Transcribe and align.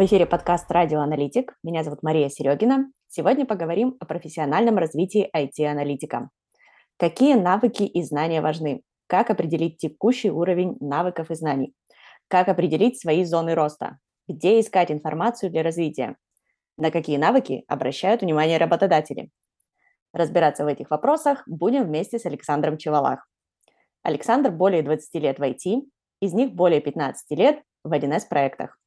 В 0.00 0.04
эфире 0.06 0.24
подкаст 0.24 0.70
«Радио 0.70 1.00
Аналитик». 1.00 1.54
Меня 1.62 1.84
зовут 1.84 2.02
Мария 2.02 2.30
Серегина. 2.30 2.90
Сегодня 3.08 3.44
поговорим 3.44 3.98
о 4.00 4.06
профессиональном 4.06 4.78
развитии 4.78 5.28
IT-аналитика. 5.36 6.30
Какие 6.96 7.34
навыки 7.34 7.82
и 7.82 8.02
знания 8.02 8.40
важны? 8.40 8.80
Как 9.06 9.28
определить 9.28 9.76
текущий 9.76 10.30
уровень 10.30 10.78
навыков 10.80 11.30
и 11.30 11.34
знаний? 11.34 11.74
Как 12.28 12.48
определить 12.48 12.98
свои 12.98 13.24
зоны 13.24 13.54
роста? 13.54 13.98
Где 14.26 14.58
искать 14.60 14.90
информацию 14.90 15.50
для 15.50 15.62
развития? 15.62 16.16
На 16.78 16.90
какие 16.90 17.18
навыки 17.18 17.64
обращают 17.68 18.22
внимание 18.22 18.56
работодатели? 18.56 19.28
Разбираться 20.14 20.64
в 20.64 20.68
этих 20.68 20.88
вопросах 20.88 21.42
будем 21.46 21.84
вместе 21.84 22.18
с 22.18 22.24
Александром 22.24 22.78
Чевалах. 22.78 23.28
Александр 24.02 24.50
более 24.50 24.82
20 24.82 25.14
лет 25.16 25.38
в 25.38 25.42
IT, 25.42 25.82
из 26.22 26.32
них 26.32 26.54
более 26.54 26.80
15 26.80 27.38
лет 27.38 27.62
в 27.84 27.92
1С 27.92 28.22
проектах. 28.30 28.80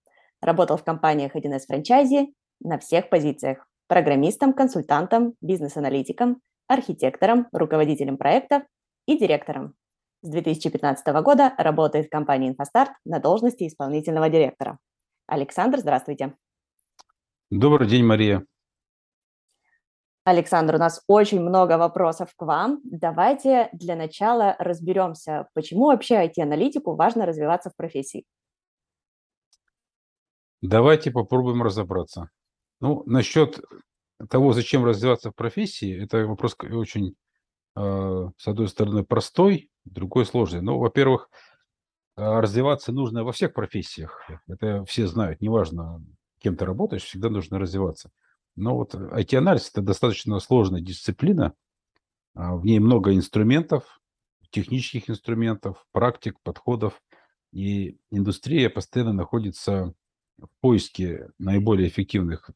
Работал 0.44 0.76
в 0.76 0.84
компаниях 0.84 1.38
1С 1.38 1.62
франчайзи 1.68 2.34
на 2.60 2.78
всех 2.78 3.10
позициях. 3.10 3.66
Программистом, 3.88 4.52
консультантом, 4.52 5.36
бизнес-аналитиком, 5.40 6.42
архитектором, 6.68 7.48
руководителем 7.54 8.18
проектов 8.18 8.64
и 9.08 9.18
директором. 9.18 9.74
С 10.22 10.30
2015 10.30 11.08
года 11.24 11.54
работает 11.58 12.08
в 12.08 12.10
компании 12.10 12.50
«Инфостарт» 12.50 12.92
на 13.06 13.20
должности 13.20 13.66
исполнительного 13.66 14.30
директора. 14.30 14.80
Александр, 15.28 15.80
здравствуйте. 15.80 16.36
Добрый 17.50 17.88
день, 17.88 18.04
Мария. 18.04 18.46
Александр, 20.26 20.76
у 20.76 20.78
нас 20.78 21.04
очень 21.08 21.40
много 21.40 21.78
вопросов 21.78 22.34
к 22.36 22.46
вам. 22.46 22.82
Давайте 22.84 23.70
для 23.72 23.96
начала 23.96 24.58
разберемся, 24.60 25.48
почему 25.54 25.86
вообще 25.86 26.16
IT-аналитику 26.16 26.96
важно 26.96 27.26
развиваться 27.26 27.70
в 27.70 27.78
профессии. 27.78 28.26
Давайте 30.64 31.12
попробуем 31.12 31.62
разобраться. 31.62 32.30
Ну, 32.80 33.04
насчет 33.06 33.60
того, 34.30 34.54
зачем 34.54 34.86
развиваться 34.86 35.30
в 35.30 35.36
профессии, 35.36 36.02
это 36.02 36.26
вопрос 36.26 36.56
очень, 36.58 37.18
э, 37.76 38.30
с 38.38 38.48
одной 38.48 38.70
стороны, 38.70 39.04
простой, 39.04 39.70
другой 39.84 40.26
сложный. 40.26 40.62
Ну, 40.62 40.78
во-первых, 40.78 41.30
э, 42.16 42.22
развиваться 42.22 42.94
нужно 42.94 43.26
во 43.26 43.34
всех 43.34 43.54
профессиях. 43.54 44.22
Это 44.48 44.86
все 44.86 45.06
знают. 45.06 45.42
Неважно, 45.42 46.02
кем 46.40 46.56
ты 46.56 46.64
работаешь, 46.64 47.04
всегда 47.04 47.30
нужно 47.30 47.60
развиваться. 47.60 48.12
Но 48.56 48.78
вот 48.78 48.96
IT-анализ– 48.96 49.70
это 49.74 49.82
достаточно 49.82 50.40
сложная 50.40 50.80
дисциплина. 50.80 51.54
А, 52.36 52.56
в 52.56 52.64
ней 52.64 52.80
много 52.80 53.14
инструментов, 53.14 54.00
технических 54.50 55.10
инструментов, 55.10 55.86
практик, 55.92 56.38
подходов. 56.42 57.02
И 57.52 57.98
индустрия 58.12 58.70
постоянно 58.70 59.12
находится 59.12 59.94
в 60.44 60.62
поиске 60.62 61.30
наиболее 61.40 61.88
эффективных 61.88 62.50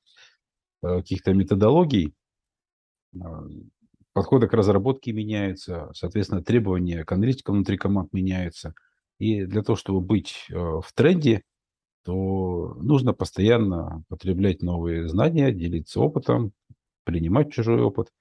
э, 0.83 0.97
каких-то 0.97 1.33
методологий, 1.33 2.13
а, 3.21 3.43
подходы 4.13 4.47
к 4.47 4.53
разработке 4.53 5.11
меняются, 5.11 5.91
соответственно, 5.93 6.43
требования 6.43 7.05
к 7.05 7.11
аналитикам 7.11 7.55
внутри 7.55 7.77
команд 7.77 8.13
меняются. 8.13 8.73
И 9.19 9.45
для 9.45 9.63
того, 9.63 9.75
чтобы 9.75 10.01
быть 10.01 10.45
э, 10.49 10.55
в 10.55 10.91
тренде, 10.93 11.43
то 12.03 12.75
нужно 12.79 13.13
постоянно 13.13 14.03
потреблять 14.07 14.61
новые 14.61 15.07
знания, 15.07 15.51
делиться 15.51 15.99
опытом, 15.99 16.51
принимать 17.03 17.51
чужой 17.51 17.81
опыт. 17.81 18.11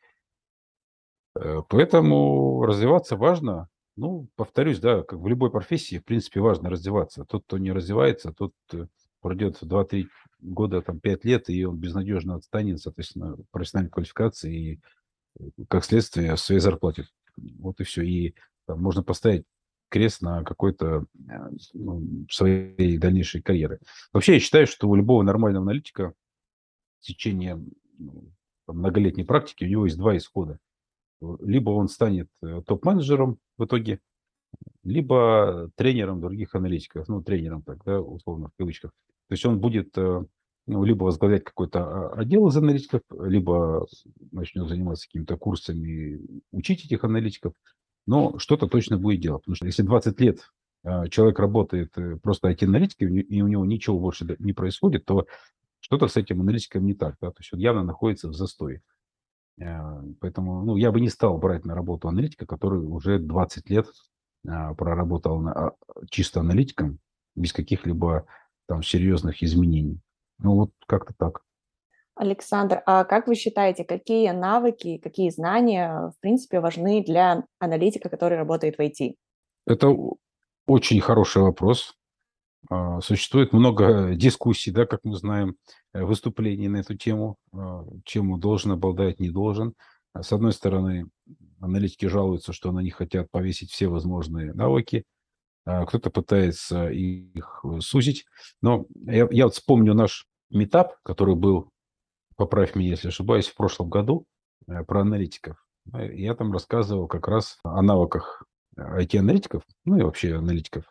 Э, 1.34 1.62
поэтому 1.68 2.64
развиваться 2.64 3.16
важно. 3.16 3.68
Ну, 3.96 4.28
повторюсь, 4.36 4.80
да, 4.80 5.02
как 5.02 5.18
в 5.18 5.26
любой 5.26 5.50
профессии, 5.50 5.98
в 5.98 6.04
принципе, 6.04 6.40
важно 6.40 6.68
развиваться. 6.68 7.24
Тот, 7.24 7.44
кто 7.44 7.56
не 7.56 7.72
развивается, 7.72 8.32
тот 8.32 8.52
пройдет 9.26 9.60
2-3 9.60 10.06
года, 10.40 10.82
там 10.82 11.00
5 11.00 11.24
лет, 11.24 11.50
и 11.50 11.64
он 11.64 11.76
безнадежно 11.78 12.36
отстанет, 12.36 12.80
соответственно, 12.80 13.36
профессиональной 13.50 13.90
квалификации 13.90 14.54
и, 14.54 14.80
э, 15.40 15.64
как 15.68 15.84
следствие, 15.84 16.36
своей 16.36 16.60
зарплате. 16.60 17.08
Вот 17.58 17.80
и 17.80 17.84
все. 17.84 18.02
И 18.02 18.36
там, 18.66 18.80
можно 18.80 19.02
поставить 19.02 19.44
крест 19.88 20.22
на 20.22 20.44
какой-то 20.44 21.06
э, 21.28 21.50
ну, 21.74 22.26
своей 22.30 22.98
дальнейшей 22.98 23.42
карьеры. 23.42 23.80
Вообще, 24.12 24.34
я 24.34 24.40
считаю, 24.40 24.68
что 24.68 24.88
у 24.88 24.94
любого 24.94 25.24
нормального 25.24 25.64
аналитика 25.64 26.14
в 27.00 27.04
течение 27.04 27.60
ну, 27.98 28.30
многолетней 28.68 29.24
практики 29.24 29.64
у 29.64 29.68
него 29.68 29.86
есть 29.86 29.98
два 29.98 30.16
исхода. 30.16 30.60
Либо 31.40 31.70
он 31.70 31.88
станет 31.88 32.28
э, 32.44 32.62
топ-менеджером 32.64 33.40
в 33.58 33.64
итоге, 33.64 33.98
либо 34.84 35.68
тренером 35.74 36.20
других 36.20 36.54
аналитиков, 36.54 37.08
ну, 37.08 37.24
тренером 37.24 37.62
так, 37.62 37.82
да, 37.84 38.00
условно, 38.00 38.50
в 38.50 38.56
кавычках. 38.56 38.92
То 39.28 39.32
есть 39.32 39.44
он 39.44 39.58
будет 39.58 39.96
э, 39.98 40.24
ну, 40.66 40.84
либо 40.84 41.04
возглавлять 41.04 41.44
какой-то 41.44 41.84
а, 41.84 42.20
отдел 42.20 42.46
из 42.48 42.56
аналитиков, 42.56 43.02
либо 43.10 43.86
начнет 44.32 44.68
заниматься 44.68 45.06
какими-то 45.06 45.36
курсами, 45.36 46.20
учить 46.52 46.84
этих 46.84 47.04
аналитиков, 47.04 47.54
но 48.06 48.38
что-то 48.38 48.66
точно 48.66 48.98
будет 48.98 49.20
делать. 49.20 49.42
Потому 49.42 49.56
что 49.56 49.66
если 49.66 49.82
20 49.82 50.20
лет 50.20 50.50
э, 50.84 51.08
человек 51.08 51.38
работает 51.38 51.96
э, 51.96 52.16
просто 52.16 52.50
IT-аналитиком, 52.50 53.16
и 53.16 53.42
у 53.42 53.48
него 53.48 53.64
ничего 53.64 53.98
больше 53.98 54.36
не 54.38 54.52
происходит, 54.52 55.04
то 55.04 55.26
что-то 55.80 56.08
с 56.08 56.16
этим 56.16 56.40
аналитиком 56.40 56.84
не 56.84 56.94
так. 56.94 57.16
Да? 57.20 57.30
То 57.30 57.40
есть 57.40 57.52
он 57.52 57.60
явно 57.60 57.82
находится 57.84 58.28
в 58.28 58.34
застое. 58.34 58.82
Поэтому 60.20 60.62
ну, 60.64 60.76
я 60.76 60.92
бы 60.92 61.00
не 61.00 61.08
стал 61.08 61.38
брать 61.38 61.64
на 61.64 61.74
работу 61.74 62.08
аналитика, 62.08 62.44
который 62.44 62.80
уже 62.80 63.18
20 63.18 63.70
лет 63.70 63.86
проработал 64.42 65.40
на, 65.40 65.52
а, 65.52 65.72
чисто 66.10 66.40
аналитиком, 66.40 66.98
без 67.34 67.54
каких-либо 67.54 68.26
там 68.66 68.82
серьезных 68.82 69.42
изменений. 69.42 70.00
Ну 70.38 70.54
вот 70.54 70.70
как-то 70.86 71.14
так. 71.16 71.42
Александр, 72.14 72.82
а 72.86 73.04
как 73.04 73.26
вы 73.26 73.34
считаете, 73.34 73.84
какие 73.84 74.30
навыки, 74.30 74.98
какие 74.98 75.28
знания, 75.28 76.12
в 76.16 76.20
принципе, 76.20 76.60
важны 76.60 77.04
для 77.04 77.44
аналитика, 77.58 78.08
который 78.08 78.38
работает 78.38 78.76
в 78.76 78.80
IT? 78.80 79.16
Это 79.66 79.94
очень 80.66 81.00
хороший 81.00 81.42
вопрос. 81.42 81.94
А, 82.70 83.00
существует 83.00 83.52
много 83.52 84.14
дискуссий, 84.14 84.70
да, 84.70 84.86
как 84.86 85.00
мы 85.04 85.14
знаем, 85.16 85.56
э, 85.92 86.02
выступлений 86.02 86.68
на 86.68 86.78
эту 86.78 86.96
тему, 86.96 87.36
а, 87.52 87.84
чему 88.04 88.38
должен 88.38 88.72
обладать, 88.72 89.20
не 89.20 89.30
должен. 89.30 89.74
С 90.18 90.32
одной 90.32 90.52
стороны, 90.52 91.08
аналитики 91.60 92.06
жалуются, 92.06 92.54
что 92.54 92.72
на 92.72 92.80
них 92.80 92.96
хотят 92.96 93.30
повесить 93.30 93.70
все 93.70 93.88
возможные 93.88 94.54
навыки, 94.54 95.04
кто-то 95.66 96.10
пытается 96.10 96.88
их 96.88 97.60
э, 97.64 97.80
сузить. 97.80 98.26
Но 98.62 98.86
я, 99.04 99.26
я 99.30 99.44
вот 99.44 99.54
вспомню 99.54 99.94
наш 99.94 100.26
метап, 100.48 100.96
который 101.02 101.34
был, 101.34 101.70
поправь 102.36 102.76
меня, 102.76 102.90
если 102.90 103.08
ошибаюсь, 103.08 103.48
в 103.48 103.56
прошлом 103.56 103.90
году 103.90 104.26
э, 104.68 104.84
про 104.84 105.00
аналитиков. 105.00 105.56
Э, 105.92 106.14
я 106.14 106.34
там 106.34 106.52
рассказывал 106.52 107.08
как 107.08 107.26
раз 107.26 107.58
о 107.64 107.82
навыках 107.82 108.44
IT-аналитиков, 108.78 109.64
ну 109.84 109.98
и 109.98 110.02
вообще 110.02 110.36
аналитиков. 110.36 110.84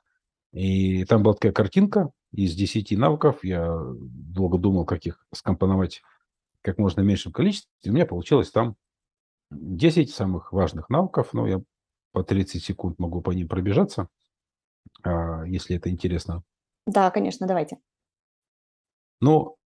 И 0.51 1.05
там 1.05 1.23
была 1.23 1.35
такая 1.35 1.53
картинка 1.53 2.11
из 2.31 2.53
10 2.53 2.97
навыков. 2.97 3.39
Я 3.43 3.77
долго 3.97 4.57
думал, 4.57 4.85
как 4.85 5.05
их 5.05 5.25
скомпоновать 5.33 6.01
как 6.61 6.79
можно 6.79 7.01
меньшем 7.01 7.31
количестве. 7.31 7.69
И 7.83 7.89
у 7.89 7.93
меня 7.93 8.05
получилось 8.05 8.51
там 8.51 8.75
10 9.51 10.09
самых 10.13 10.51
важных 10.51 10.89
навыков. 10.89 11.29
Ну, 11.33 11.45
я 11.45 11.61
по 12.11 12.23
30 12.23 12.63
секунд 12.63 12.99
могу 12.99 13.21
по 13.21 13.31
ним 13.31 13.47
пробежаться. 13.47 14.09
А, 15.03 15.43
если 15.45 15.75
это 15.75 15.89
интересно. 15.89 16.43
Да, 16.85 17.11
конечно, 17.11 17.47
давайте. 17.47 17.77
Ну, 19.21 19.57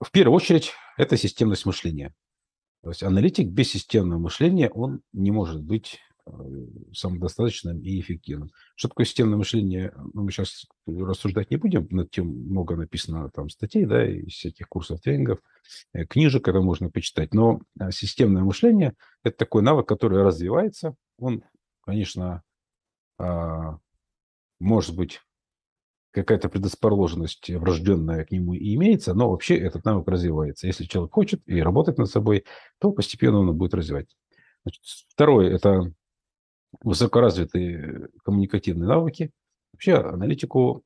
в 0.00 0.10
первую 0.10 0.34
очередь, 0.34 0.72
это 0.96 1.16
системность 1.16 1.66
мышления. 1.66 2.14
То 2.82 2.90
есть 2.90 3.02
аналитик 3.02 3.48
без 3.48 3.70
системного 3.70 4.18
мышления, 4.18 4.68
он 4.70 5.00
не 5.12 5.30
может 5.30 5.62
быть 5.62 6.00
э, 6.26 6.30
самодостаточным 6.92 7.80
и 7.80 8.00
эффективным. 8.00 8.50
Что 8.76 8.88
такое 8.88 9.06
системное 9.06 9.38
мышление? 9.38 9.92
Ну, 10.12 10.24
мы 10.24 10.30
сейчас 10.30 10.66
рассуждать 10.86 11.50
не 11.50 11.56
будем, 11.56 11.86
над 11.90 12.10
тем 12.10 12.26
много 12.26 12.76
написано 12.76 13.30
там 13.30 13.48
статей, 13.48 13.86
да, 13.86 14.06
и 14.06 14.26
всяких 14.26 14.68
курсов, 14.68 15.00
тренингов, 15.00 15.38
э, 15.94 16.04
книжек, 16.04 16.46
это 16.46 16.60
можно 16.60 16.90
почитать. 16.90 17.32
Но 17.32 17.60
э, 17.80 17.90
системное 17.90 18.42
мышление– 18.42 18.94
это 19.22 19.36
такой 19.38 19.62
навык, 19.62 19.88
который 19.88 20.22
развивается. 20.22 20.94
Он, 21.18 21.42
конечно, 21.82 22.42
а, 23.18 23.78
может 24.60 24.96
быть, 24.96 25.20
какая-то 26.14 26.48
предрасположенность 26.48 27.50
врожденная 27.50 28.24
к 28.24 28.30
нему 28.30 28.54
и 28.54 28.74
имеется, 28.74 29.14
но 29.14 29.30
вообще 29.30 29.58
этот 29.58 29.84
навык 29.84 30.06
развивается. 30.06 30.68
Если 30.68 30.84
человек 30.84 31.12
хочет 31.12 31.42
и 31.46 31.60
работает 31.60 31.98
над 31.98 32.08
собой, 32.08 32.44
то 32.78 32.92
постепенно 32.92 33.40
он 33.40 33.56
будет 33.56 33.74
развивать. 33.74 34.16
Значит, 34.62 34.82
второе– 35.08 35.50
это 35.54 35.92
высокоразвитые 36.82 38.08
коммуникативные 38.24 38.88
навыки. 38.88 39.32
Вообще 39.72 39.94
аналитику 39.96 40.84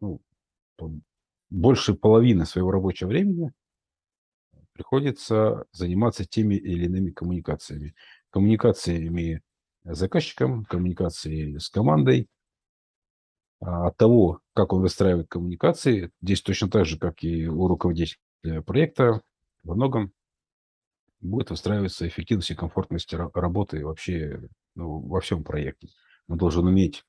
ну, 0.00 0.20
больше 1.50 1.94
половины 1.94 2.44
своего 2.44 2.72
рабочего 2.72 3.08
времени 3.08 3.52
приходится 4.72 5.64
заниматься 5.70 6.24
теми 6.24 6.56
или 6.56 6.86
иными 6.86 7.12
коммуникациями. 7.12 7.94
Коммуникациями 8.30 9.42
с 9.84 9.96
заказчиком, 9.96 10.64
коммуникацией 10.64 11.60
с 11.60 11.68
командой, 11.68 12.28
от 13.64 13.96
того, 13.96 14.40
как 14.54 14.72
он 14.72 14.82
выстраивает 14.82 15.28
коммуникации. 15.28 16.10
Здесь 16.20 16.42
точно 16.42 16.68
так 16.68 16.84
же, 16.84 16.98
как 16.98 17.22
и 17.22 17.46
у 17.48 17.66
руководителя 17.66 18.18
проекта, 18.66 19.22
во 19.62 19.74
многом 19.74 20.12
будет 21.20 21.50
выстраиваться 21.50 22.06
эффективность 22.06 22.50
и 22.50 22.54
комфортность 22.54 23.12
работы 23.14 23.84
вообще 23.84 24.48
ну, 24.74 25.00
во 25.00 25.20
всем 25.20 25.42
проекте. 25.42 25.88
Он 26.28 26.36
должен 26.36 26.66
уметь 26.66 27.04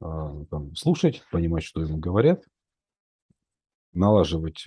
а, 0.00 0.44
там, 0.50 0.74
слушать, 0.74 1.22
понимать, 1.30 1.62
что 1.62 1.80
ему 1.80 1.98
говорят, 1.98 2.42
налаживать 3.92 4.66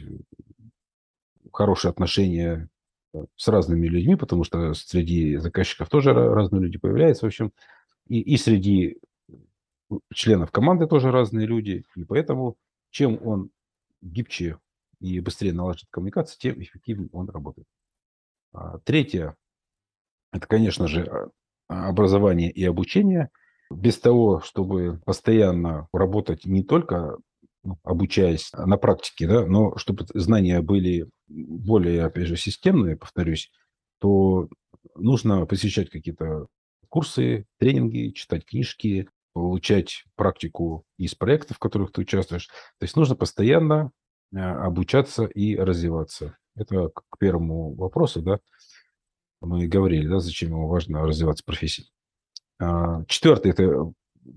хорошие 1.51 1.89
отношения 1.89 2.69
э, 3.13 3.25
с 3.35 3.47
разными 3.49 3.87
людьми, 3.87 4.15
потому 4.15 4.45
что 4.45 4.73
среди 4.73 5.35
заказчиков 5.37 5.89
тоже 5.89 6.13
разные 6.13 6.61
люди 6.61 6.77
появляются, 6.77 7.25
в 7.25 7.27
общем, 7.27 7.51
и, 8.07 8.21
и 8.21 8.37
среди 8.37 8.99
членов 10.13 10.51
команды 10.51 10.87
тоже 10.87 11.11
разные 11.11 11.47
люди, 11.47 11.83
и 11.95 12.03
поэтому 12.03 12.57
чем 12.89 13.19
он 13.25 13.51
гибче 14.01 14.57
и 14.99 15.19
быстрее 15.19 15.53
налаживает 15.53 15.89
коммуникацию, 15.91 16.39
тем 16.39 16.61
эффективнее 16.61 17.09
он 17.11 17.29
работает. 17.29 17.67
А, 18.53 18.79
третье– 18.79 19.35
это, 20.33 20.47
конечно 20.47 20.87
же, 20.87 21.31
а, 21.67 21.89
образование 21.89 22.51
и 22.51 22.63
обучение. 22.63 23.29
Без 23.69 23.99
того, 23.99 24.41
чтобы 24.41 25.01
постоянно 25.05 25.87
работать 25.91 26.45
не 26.45 26.63
только 26.63 27.17
ну, 27.63 27.77
обучаясь 27.83 28.51
на 28.53 28.77
практике, 28.77 29.27
да, 29.27 29.45
но 29.45 29.75
чтобы 29.75 30.05
знания 30.13 30.61
были 30.61 31.09
более, 31.27 32.05
опять 32.05 32.27
же, 32.27 32.37
системные, 32.37 32.95
повторюсь, 32.95 33.51
то 33.99 34.47
нужно 34.95 35.45
посещать 35.45 35.89
какие-то 35.89 36.47
курсы, 36.87 37.45
тренинги, 37.59 38.11
читать 38.11 38.45
книжки, 38.45 39.09
получать 39.37 40.03
практику 40.15 40.83
из 40.97 41.13
проектов, 41.13 41.57
в 41.57 41.59
которых 41.59 41.91
ты 41.91 42.01
участвуешь. 42.01 42.47
То 42.47 42.83
есть 42.83 42.95
нужно 42.95 43.15
постоянно 43.15 43.91
а, 44.35 44.65
обучаться 44.65 45.25
и 45.25 45.55
развиваться. 45.55 46.37
Это 46.55 46.89
к 46.89 47.17
первому 47.19 47.75
вопросу, 47.75 48.21
да, 48.23 48.39
мы 49.41 49.67
говорили, 49.67 50.07
да, 50.07 50.19
зачем 50.19 50.49
ему 50.49 50.67
важно 50.67 51.05
развиваться 51.05 51.43
в 51.43 51.45
профессии. 51.45 51.85
А, 52.59 53.03
четвертый– 53.05 53.51
это 53.53 53.91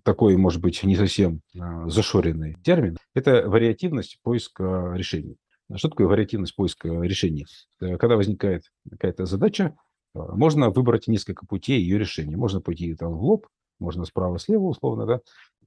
такой, 0.05 0.37
может 0.37 0.61
быть, 0.61 0.85
не 0.85 0.97
совсем 0.97 1.41
а, 1.59 1.89
зашоренный 1.89 2.57
термин. 2.63 2.99
Это 3.15 3.49
вариативность 3.49 4.19
поиска 4.23 4.93
решений. 4.95 5.39
Что 5.75 5.89
такое 5.89 6.09
вариативность 6.09 6.55
поиска 6.55 6.89
решений? 6.89 7.47
Э, 7.81 7.97
когда 7.97 8.17
возникает 8.17 8.65
какая-то 8.91 9.25
задача, 9.25 9.77
можно 10.13 10.69
выбрать 10.71 11.07
несколько 11.07 11.47
путей 11.47 11.81
ее 11.81 11.97
решения. 11.97 12.37
Можно 12.37 12.61
пойти 12.61 12.95
там 12.97 13.13
в 13.13 13.23
лоб, 13.23 13.47
можно 13.81 14.05
справа-слева 14.05 14.63
условно, 14.63 15.07
да. 15.07 15.21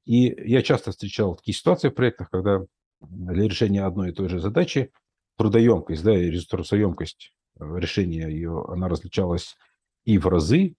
И 0.06 0.36
я 0.50 0.62
часто 0.62 0.92
встречал 0.92 1.36
такие 1.36 1.56
ситуации 1.56 1.90
в 1.90 1.96
проектах, 1.96 2.30
когда 2.30 2.66
для 3.02 3.44
решения 3.44 3.84
одной 3.84 4.10
и 4.10 4.14
той 4.14 4.30
же 4.30 4.40
задачи 4.40 4.92
трудоемкость, 5.38 6.04
да, 6.04 6.18
и 6.18 6.30
ресурсоемкость 6.30 7.34
э, 7.60 7.78
решения 7.78 8.28
ее, 8.30 8.66
она 8.70 8.88
различалась 8.88 9.58
и 10.06 10.18
в 10.18 10.28
разы, 10.28 10.76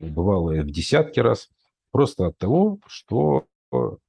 бывало 0.00 0.52
и 0.52 0.60
в 0.60 0.70
десятки 0.70 1.20
раз, 1.20 1.48
просто 1.90 2.26
от 2.26 2.38
того, 2.38 2.80
что 2.86 3.46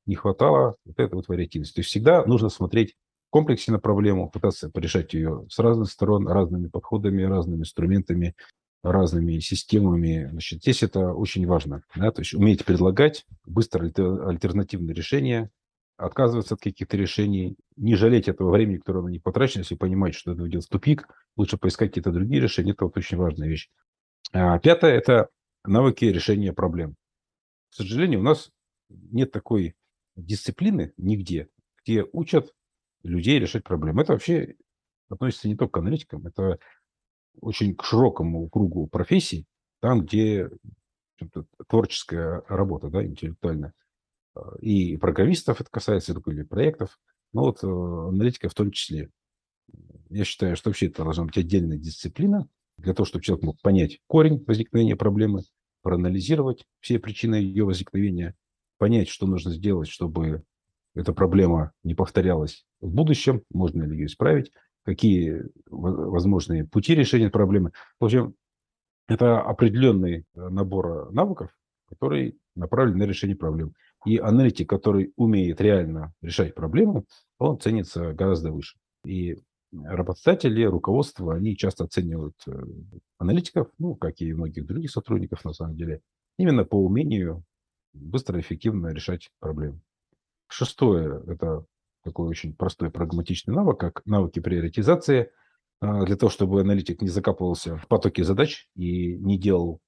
не 0.06 0.16
хватало 0.16 0.76
вот 0.86 1.00
этой 1.00 1.14
вот 1.16 1.28
вариативности. 1.28 1.76
То 1.76 1.80
есть 1.80 1.90
всегда 1.90 2.26
нужно 2.26 2.50
смотреть 2.50 2.96
в 3.28 3.32
комплексе 3.32 3.72
на 3.72 3.80
проблему, 3.80 4.30
пытаться 4.30 4.70
порешать 4.70 5.14
ее 5.14 5.46
с 5.50 5.60
разных 5.60 5.90
сторон, 5.90 6.28
разными 6.28 6.68
подходами, 6.68 7.24
разными 7.24 7.62
инструментами, 7.62 8.36
разными 8.92 9.40
системами. 9.40 10.28
Значит, 10.32 10.62
здесь 10.62 10.84
это 10.84 11.14
очень 11.14 11.46
важно. 11.48 11.84
Да? 11.96 12.12
То 12.12 12.22
есть 12.22 12.34
уметь 12.34 12.64
предлагать 12.66 13.26
быстро 13.46 13.86
альтернативные 13.86 14.94
решения, 14.94 15.50
отказываться 15.98 16.54
от 16.54 16.62
каких-то 16.62 16.96
решений, 16.98 17.58
не 17.76 17.96
жалеть 17.96 18.28
этого 18.28 18.52
времени, 18.52 18.78
которое 18.78 19.02
на 19.02 19.10
них 19.10 19.24
потрачено, 19.24 19.62
если 19.62 19.76
понимать, 19.76 20.14
что 20.14 20.34
это 20.34 20.44
ведет 20.44 20.66
в 20.66 20.70
тупик, 20.70 21.08
лучше 21.36 21.58
поискать 21.58 21.90
какие-то 21.90 22.12
другие 22.12 22.42
решения. 22.42 22.72
Это 22.72 22.86
вот 22.86 22.98
очень 22.98 23.18
важная 23.18 23.48
вещь. 23.48 23.70
А 24.32 24.60
пятое– 24.60 24.92
это 24.94 25.30
навыки 25.64 26.06
решения 26.06 26.54
проблем. 26.54 26.96
К 27.72 27.76
сожалению, 27.76 28.20
у 28.20 28.24
нас 28.24 28.52
нет 28.90 29.32
такой 29.32 29.76
дисциплины 30.16 30.94
нигде, 30.98 31.50
где 31.84 32.06
учат 32.12 32.54
людей 33.04 33.40
решать 33.40 33.64
проблемы. 33.64 34.04
Это 34.04 34.14
вообще 34.14 34.56
относится 35.10 35.48
не 35.48 35.56
только 35.56 35.74
к 35.74 35.78
аналитикам, 35.78 36.28
это 36.28 36.60
очень 37.42 37.76
к 37.76 37.84
широкому 37.84 38.50
кругу 38.50 38.88
профессий, 38.88 39.46
там, 39.82 40.02
где 40.02 40.50
творческая 41.68 42.44
работа, 42.48 42.90
да, 42.90 43.06
интеллектуальная. 43.06 43.74
И 44.60 44.98
программистов 44.98 45.62
это 45.62 45.70
касается, 45.70 46.14
или 46.28 46.44
проектов, 46.44 47.00
но 47.32 47.44
вот 47.44 47.64
э, 47.64 47.68
аналитика 47.68 48.50
в 48.50 48.54
том 48.54 48.72
числе. 48.72 49.10
Я 50.10 50.26
считаю, 50.26 50.56
что 50.56 50.70
вообще 50.70 50.88
это 50.88 51.04
должна 51.04 51.24
быть 51.24 51.38
отдельная 51.38 51.78
дисциплина 51.78 52.48
для 52.78 52.94
того, 52.94 53.06
чтобы 53.06 53.24
человек 53.24 53.46
мог 53.46 53.62
понять 53.62 54.00
корень 54.08 54.44
возникновения 54.46 54.96
проблемы, 54.96 55.42
проанализировать 55.82 56.66
все 56.80 57.00
причины 57.00 57.36
ее 57.36 57.64
возникновения, 57.64 58.36
понять, 58.78 59.08
что 59.08 59.28
нужно 59.28 59.52
сделать, 59.52 59.88
чтобы 59.88 60.44
эта 60.96 61.14
проблема 61.14 61.72
не 61.84 61.94
повторялась 61.94 62.66
в 62.82 62.94
будущем, 62.94 63.44
можно 63.50 63.84
ли 63.84 63.98
ее 63.98 64.06
исправить, 64.08 64.52
какие 64.86 65.44
возможные 65.66 66.64
пути 66.64 66.96
решения 66.96 67.30
проблемы. 67.30 67.72
В 68.00 68.06
общем, 68.06 68.36
это 69.08 69.42
определенный 69.42 70.26
э, 70.36 70.50
набор 70.50 71.12
навыков, 71.12 71.52
который 71.90 72.38
направлен 72.56 72.98
на 72.98 73.04
решение 73.04 73.36
проблем. 73.36 73.74
И 74.06 74.18
аналитик, 74.18 74.70
который 74.70 75.12
умеет 75.16 75.60
реально 75.60 76.14
решать 76.22 76.54
проблему, 76.54 77.06
он 77.40 77.60
ценится 77.60 78.14
гораздо 78.14 78.52
выше. 78.52 78.78
И 79.04 79.38
работодатели, 79.74 80.64
руководство, 80.64 81.36
они 81.36 81.58
часто 81.58 81.86
оценивают 81.86 82.36
э, 82.48 82.52
аналитиков, 83.18 83.68
ну, 83.80 83.96
как 83.96 84.22
и 84.22 84.34
многих 84.34 84.66
других 84.66 84.92
сотрудников, 84.92 85.44
на 85.44 85.54
самом 85.54 85.76
деле, 85.76 86.02
именно 86.38 86.64
по 86.64 86.76
умению 86.76 87.44
быстро 87.94 88.38
и 88.38 88.42
эффективно 88.42 88.88
решать 88.88 89.30
проблемы. 89.40 89.80
Шестое– 90.48 91.24
это 91.28 91.66
такой 92.06 92.28
очень 92.30 92.56
простой 92.56 92.90
прагматичный 92.90 93.54
навык, 93.54 93.80
как 93.80 94.06
навыки 94.06 94.40
приоритизации, 94.40 95.32
а, 95.82 96.06
для 96.06 96.16
того, 96.16 96.30
чтобы 96.30 96.62
аналитик 96.62 97.02
не 97.02 97.10
закапывался 97.10 97.78
в 97.78 97.88
потоке 97.88 98.24
задач 98.24 98.70
и 98.76 99.18
не 99.18 99.38
делал 99.38 99.82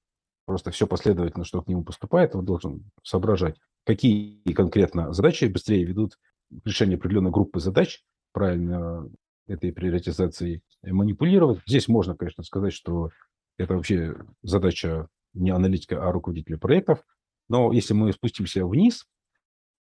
просто 0.45 0.71
все 0.71 0.87
последовательно, 0.87 1.45
что 1.45 1.61
к 1.61 1.67
нему 1.67 1.83
поступает, 1.83 2.35
он 2.35 2.43
должен 2.43 2.89
соображать, 3.03 3.57
какие 3.85 4.41
конкретно 4.53 5.13
задачи 5.13 5.45
быстрее 5.45 5.83
ведут 5.85 6.15
к 6.63 6.65
решению 6.65 6.97
определенной 6.97 7.31
группы 7.31 7.59
задач, 7.59 8.03
правильно 8.33 9.09
этой 9.47 9.71
приоритизацией 9.71 10.61
манипулировать. 10.83 11.59
Здесь 11.65 11.87
можно, 11.87 12.15
конечно, 12.15 12.43
сказать, 12.43 12.73
что 12.73 13.11
это 13.57 13.75
вообще 13.75 14.15
задача 14.41 15.07
не 15.33 15.51
аналитика, 15.51 16.05
а 16.05 16.11
руководителя 16.11 16.57
проектов. 16.57 17.03
Но 17.49 17.71
если 17.71 17.93
мы 17.93 18.11
спустимся 18.11 18.65
вниз, 18.65 19.05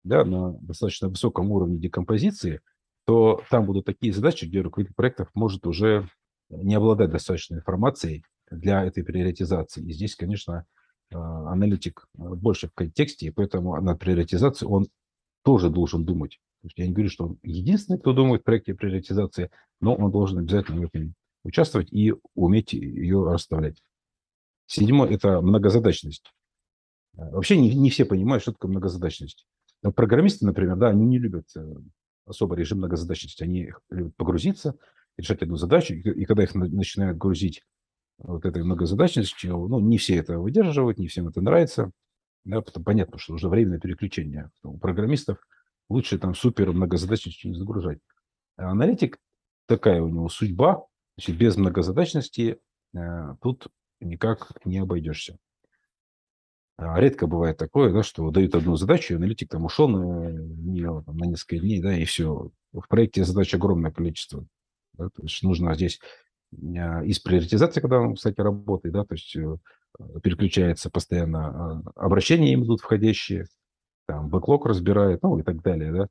да, 0.03 0.23
на 0.25 0.53
достаточно 0.61 1.09
высоком 1.09 1.51
уровне 1.51 1.77
декомпозиции, 1.77 2.61
то 3.05 3.41
там 3.49 3.65
будут 3.65 3.85
такие 3.85 4.13
задачи, 4.13 4.45
где 4.45 4.61
руководитель 4.61 4.95
проектов 4.95 5.29
может 5.33 5.65
уже 5.65 6.07
не 6.49 6.75
обладать 6.75 7.09
достаточной 7.09 7.57
информацией 7.57 8.23
для 8.51 8.83
этой 8.83 9.03
приоритизации. 9.03 9.83
И 9.83 9.93
здесь, 9.93 10.15
конечно, 10.15 10.65
а, 11.11 11.51
аналитик 11.51 12.07
больше 12.13 12.67
в 12.67 12.73
контексте, 12.73 13.27
и 13.27 13.31
поэтому 13.31 13.79
над 13.81 13.99
приоритизацией 13.99 14.69
он 14.69 14.87
тоже 15.43 15.69
должен 15.69 16.05
думать. 16.05 16.39
Я 16.75 16.87
не 16.87 16.93
говорю, 16.93 17.09
что 17.09 17.25
он 17.25 17.39
единственный, 17.41 17.99
кто 17.99 18.13
думает 18.13 18.41
в 18.41 18.45
проекте 18.45 18.73
приоритизации, 18.73 19.49
но 19.79 19.95
он 19.95 20.11
должен 20.11 20.39
обязательно 20.39 20.81
в 20.81 20.85
этом 20.85 21.15
участвовать 21.43 21.91
и 21.91 22.13
уметь 22.35 22.73
ее 22.73 23.23
расставлять. 23.23 23.81
Седьмое– 24.67 25.09
это 25.11 25.41
многозадачность. 25.41 26.31
Вообще 27.13 27.57
не, 27.57 27.73
не 27.73 27.89
все 27.89 28.05
понимают, 28.05 28.43
что 28.43 28.51
такое 28.51 28.69
многозадачность. 28.69 29.47
Программисты, 29.95 30.45
например, 30.45 30.75
да, 30.75 30.89
они 30.89 31.05
не 31.05 31.19
любят 31.19 31.45
э, 31.55 31.75
особо 32.25 32.55
режим 32.55 32.79
многозадачности. 32.79 33.43
Они 33.43 33.71
любят 33.89 34.15
погрузиться, 34.15 34.75
решать 35.17 35.41
одну 35.41 35.55
задачу, 35.55 35.93
и 35.93 36.25
когда 36.25 36.43
их 36.43 36.55
начинают 36.55 37.17
грузить 37.17 37.63
вот 38.17 38.45
этой 38.45 38.63
многозадачностью, 38.63 39.57
ну, 39.67 39.79
не 39.79 39.97
все 39.97 40.15
это 40.15 40.39
выдерживают, 40.39 40.97
не 40.97 41.07
всем 41.07 41.27
это 41.27 41.41
нравится. 41.41 41.91
Да, 42.45 42.61
потому 42.61 42.83
понятно, 42.83 43.17
что 43.17 43.33
уже 43.33 43.49
временное 43.49 43.79
переключение. 43.79 44.49
У 44.63 44.77
программистов 44.77 45.37
лучше 45.89 46.17
там 46.17 46.35
супер 46.35 46.71
многозадачностью 46.71 47.51
не 47.51 47.57
загружать. 47.57 47.99
А 48.57 48.71
аналитик, 48.71 49.17
такая 49.67 50.01
у 50.01 50.09
него 50.09 50.29
судьба, 50.29 50.85
значит, 51.17 51.37
без 51.37 51.57
многозадачности 51.57 52.59
э, 52.95 53.35
тут 53.41 53.67
никак 53.99 54.53
не 54.65 54.79
обойдешься. 54.79 55.37
А 56.81 56.97
редко 56.99 57.27
бывает 57.27 57.57
такое, 57.57 57.91
да, 57.91 58.03
что 58.03 58.31
дают 58.31 58.55
одну 58.55 58.77
задачу, 58.77 59.13
и 59.13 59.17
аналитик 59.17 59.49
там 59.49 59.65
ушел 59.65 59.89
на 59.89 60.29
нее 60.31 61.03
там, 61.05 61.17
на 61.17 61.25
несколько 61.25 61.59
дней, 61.59 61.81
да, 61.81 61.93
и 61.97 62.05
все. 62.05 62.51
В 62.71 62.87
проекте 62.87 63.25
задач 63.25 63.53
огромное 63.53 63.91
количество. 63.91 64.45
Да, 64.93 65.09
то 65.09 65.23
есть 65.23 65.43
нужно 65.43 65.75
здесь 65.75 65.99
а, 66.77 67.03
из 67.03 67.19
приоритизации, 67.19 67.81
когда 67.81 67.99
он, 67.99 68.15
кстати, 68.15 68.39
работает, 68.39 68.93
да, 68.93 69.03
то 69.03 69.13
есть 69.13 69.35
э, 69.35 69.57
переключается 70.23 70.89
постоянно, 70.89 71.47
а, 71.47 72.05
обращения 72.05 72.53
им 72.53 72.63
идут 72.63 72.79
входящие, 72.79 73.47
там, 74.07 74.29
бэклог 74.29 74.65
разбирает, 74.65 75.21
ну 75.21 75.37
и 75.37 75.43
так 75.43 75.61
далее, 75.61 75.91
да, 75.91 76.07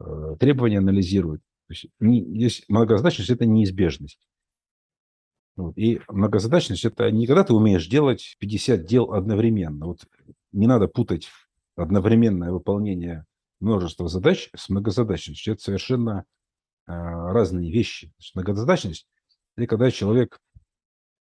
э, 0.00 0.36
требования 0.38 0.78
анализирует. 0.78 1.40
То 1.66 1.72
есть, 1.72 1.86
не, 1.98 2.20
есть 2.20 2.68
многозадачность– 2.68 3.30
это 3.30 3.46
неизбежность. 3.46 4.20
И 5.76 6.00
многозадачность– 6.08 6.84
это 6.86 7.10
не 7.10 7.26
когда 7.26 7.44
ты 7.44 7.52
умеешь 7.52 7.86
делать 7.86 8.36
50 8.38 8.84
дел 8.86 9.12
одновременно. 9.12 9.86
Вот 9.86 10.06
не 10.52 10.66
надо 10.66 10.88
путать 10.88 11.28
одновременное 11.76 12.50
выполнение 12.50 13.26
множества 13.60 14.08
задач 14.08 14.50
с 14.56 14.68
многозадачностью. 14.68 15.54
Это 15.54 15.62
совершенно 15.62 16.24
э, 16.86 16.92
разные 16.92 17.70
вещи. 17.70 18.12
Многозадачность– 18.34 19.06
это 19.56 19.66
когда 19.66 19.90
человек 19.90 20.40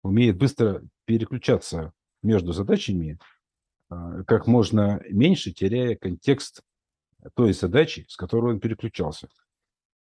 умеет 0.02 0.36
быстро 0.36 0.82
переключаться 1.06 1.92
между 2.22 2.52
задачами 2.52 3.18
а, 3.88 4.24
как 4.24 4.46
можно 4.46 5.00
меньше, 5.08 5.52
теряя 5.52 5.96
контекст 5.96 6.62
той 7.34 7.52
задачи, 7.52 8.04
с 8.08 8.16
которой 8.16 8.54
он 8.54 8.60
переключался. 8.60 9.28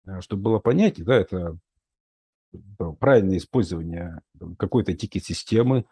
А, 0.06 0.22
чтобы 0.22 0.44
было 0.44 0.60
понятие, 0.60 1.06
да, 1.06 1.16
это 1.16 1.58
правильное 3.00 3.38
использование 3.38 4.22
какой-то 4.58 4.94
тикет-системы, 4.94 5.86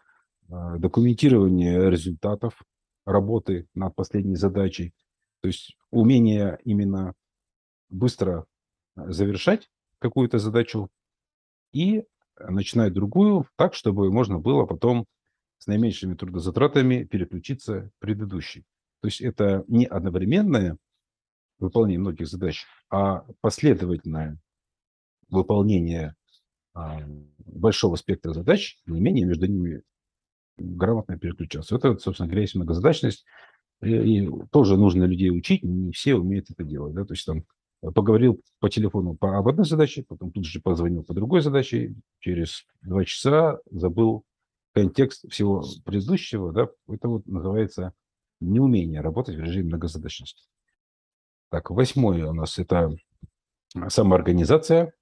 а, 0.48 0.78
документирование 0.78 1.90
результатов 1.90 2.62
работы 3.06 3.66
над 3.74 3.94
последней 3.94 4.36
задачей, 4.36 4.92
то 5.40 5.48
есть 5.48 5.76
умение 5.90 6.58
именно 6.64 7.14
быстро 7.88 8.46
завершать 8.96 9.70
какую-то 9.98 10.38
задачу 10.38 10.88
и 11.72 12.04
начинать 12.38 12.92
другую 12.92 13.46
так, 13.56 13.74
чтобы 13.74 14.10
можно 14.10 14.38
было 14.38 14.66
потом 14.66 15.06
с 15.58 15.66
наименьшими 15.66 16.14
трудозатратами 16.14 17.04
переключиться 17.04 17.90
к 17.90 17.90
предыдущей. 17.98 18.64
То 19.00 19.08
есть 19.08 19.20
это 19.20 19.64
не 19.68 19.86
одновременное 19.86 20.78
выполнение 21.58 22.00
многих 22.00 22.28
задач, 22.28 22.64
а 22.90 23.24
последовательное 23.40 24.38
выполнение 25.28 26.08
а, 26.08 26.19
большого 27.38 27.96
спектра 27.96 28.32
задач, 28.32 28.78
не 28.86 29.00
менее 29.00 29.26
между 29.26 29.46
ними 29.46 29.82
грамотно 30.58 31.18
переключаться. 31.18 31.76
Это, 31.76 31.98
собственно 31.98 32.28
говоря, 32.28 32.42
есть 32.42 32.54
многозадачность. 32.54 33.24
И, 33.82 33.94
и 33.94 34.30
тоже 34.50 34.76
нужно 34.76 35.04
людей 35.04 35.30
учить, 35.30 35.62
не 35.62 35.92
все 35.92 36.14
умеют 36.14 36.50
это 36.50 36.64
делать. 36.64 36.94
Да? 36.94 37.04
То 37.04 37.14
есть 37.14 37.24
там 37.24 37.44
поговорил 37.80 38.42
по 38.58 38.68
телефону 38.68 39.14
по, 39.14 39.38
об 39.38 39.48
одной 39.48 39.64
задаче, 39.64 40.04
потом 40.06 40.32
тут 40.32 40.44
же 40.44 40.60
позвонил 40.60 41.02
по 41.02 41.14
другой 41.14 41.40
задаче, 41.40 41.94
через 42.18 42.66
два 42.82 43.04
часа 43.04 43.58
забыл 43.70 44.24
контекст 44.74 45.24
всего 45.30 45.64
предыдущего, 45.84 46.52
да, 46.52 46.68
это 46.88 47.08
вот 47.08 47.26
называется 47.26 47.92
неумение 48.40 49.00
работать 49.00 49.36
в 49.36 49.40
режиме 49.40 49.68
многозадачности. 49.68 50.44
Так, 51.50 51.70
восьмое 51.70 52.26
у 52.26 52.32
нас 52.32 52.58
это 52.58 52.94
самоорганизация. 53.88 54.92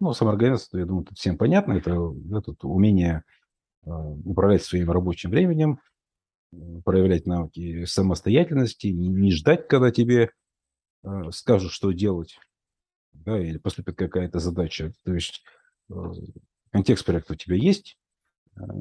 Ну, 0.00 0.14
самоорганизация, 0.14 0.80
я 0.80 0.86
думаю, 0.86 1.04
тут 1.04 1.18
всем 1.18 1.36
понятно. 1.36 1.74
Это, 1.74 1.90
это 1.90 2.66
умение 2.66 3.22
э, 3.84 3.90
управлять 3.90 4.62
своим 4.64 4.90
рабочим 4.90 5.30
временем, 5.30 5.78
проявлять 6.84 7.26
навыки 7.26 7.84
самостоятельности, 7.84 8.86
не, 8.88 9.30
ждать, 9.30 9.68
когда 9.68 9.90
тебе 9.90 10.30
э, 11.04 11.08
скажут, 11.32 11.72
что 11.72 11.92
делать, 11.92 12.38
да, 13.12 13.38
или 13.38 13.58
поступит 13.58 13.96
какая-то 13.96 14.38
задача. 14.38 14.94
То 15.04 15.12
есть 15.12 15.42
э, 15.90 15.94
контекст 16.72 17.04
проекта 17.04 17.34
у 17.34 17.36
тебя 17.36 17.56
есть, 17.56 17.98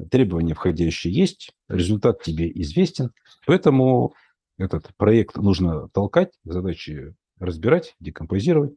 требования 0.10 0.54
входящие 0.54 1.14
есть, 1.14 1.52
результат 1.68 2.24
тебе 2.24 2.50
известен, 2.62 3.12
поэтому 3.46 4.14
этот 4.58 4.96
проект 4.98 5.38
нужно 5.38 5.90
толкать, 5.90 6.32
задачи 6.44 7.16
разбирать, 7.40 7.96
декомпозировать. 8.00 8.76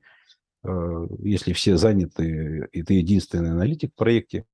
Э, 0.64 1.06
если 1.18 1.52
все 1.52 1.76
заняты, 1.76 2.68
и 2.72 2.82
ты 2.82 2.94
единственный 2.94 3.50
аналитик 3.50 3.92
в 3.92 3.96
проекте, 3.96 4.46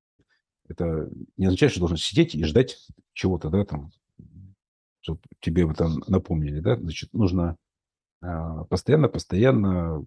это 0.68 1.10
не 1.36 1.46
означает, 1.46 1.72
что 1.72 1.80
должен 1.80 1.96
сидеть 1.96 2.34
и 2.34 2.44
ждать 2.44 2.78
чего-то, 3.12 3.50
да, 3.50 3.64
там, 3.64 3.90
чтобы 5.00 5.20
тебе 5.40 5.64
об 5.64 5.70
этом 5.70 6.02
напомнили, 6.06 6.60
да, 6.60 6.76
значит, 6.76 7.12
нужно 7.12 7.56
постоянно-постоянно 8.20 10.00
э, 10.00 10.04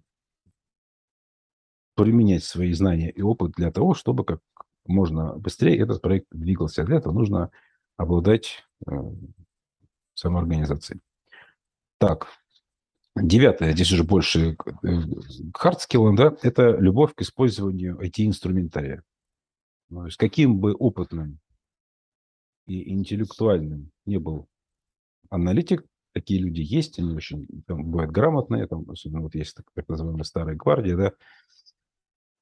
применять 1.94 2.44
свои 2.44 2.72
знания 2.72 3.10
и 3.10 3.22
опыт 3.22 3.52
для 3.52 3.70
того, 3.70 3.94
чтобы 3.94 4.24
как 4.24 4.40
можно 4.86 5.34
быстрее 5.36 5.78
этот 5.78 6.02
проект 6.02 6.26
двигался. 6.30 6.84
Для 6.84 6.96
этого 6.96 7.12
нужно 7.12 7.50
обладать 7.96 8.64
э, 8.86 8.92
самоорганизацией. 10.14 11.00
Так, 11.98 12.28
девятое, 13.16 13.72
здесь 13.72 13.92
уже 13.92 14.04
больше 14.04 14.56
hard 15.54 15.75
skill 15.75 16.00
ом, 16.00 16.16
да, 16.16 16.36
это 16.42 16.76
любовь 16.76 17.14
к 17.14 17.22
использованию 17.22 17.98
IT-инструментария. 18.00 19.02
То 19.90 20.06
есть 20.06 20.16
каким 20.16 20.58
бы 20.58 20.74
опытным 20.74 21.38
и 22.66 22.92
интеллектуальным 22.92 23.90
не 24.06 24.18
был 24.18 24.48
аналитик, 25.28 25.84
такие 26.14 26.40
люди 26.40 26.60
есть, 26.60 26.98
они 26.98 27.14
очень 27.14 27.46
там, 27.66 27.84
бывают 27.84 28.10
грамотные, 28.10 28.66
там, 28.66 28.88
особенно 28.90 29.22
вот 29.22 29.34
есть 29.34 29.56
так, 29.56 29.66
так 29.74 29.88
называемая 29.88 30.24
старая 30.24 30.56
гвардия, 30.56 30.96
да, 30.96 31.10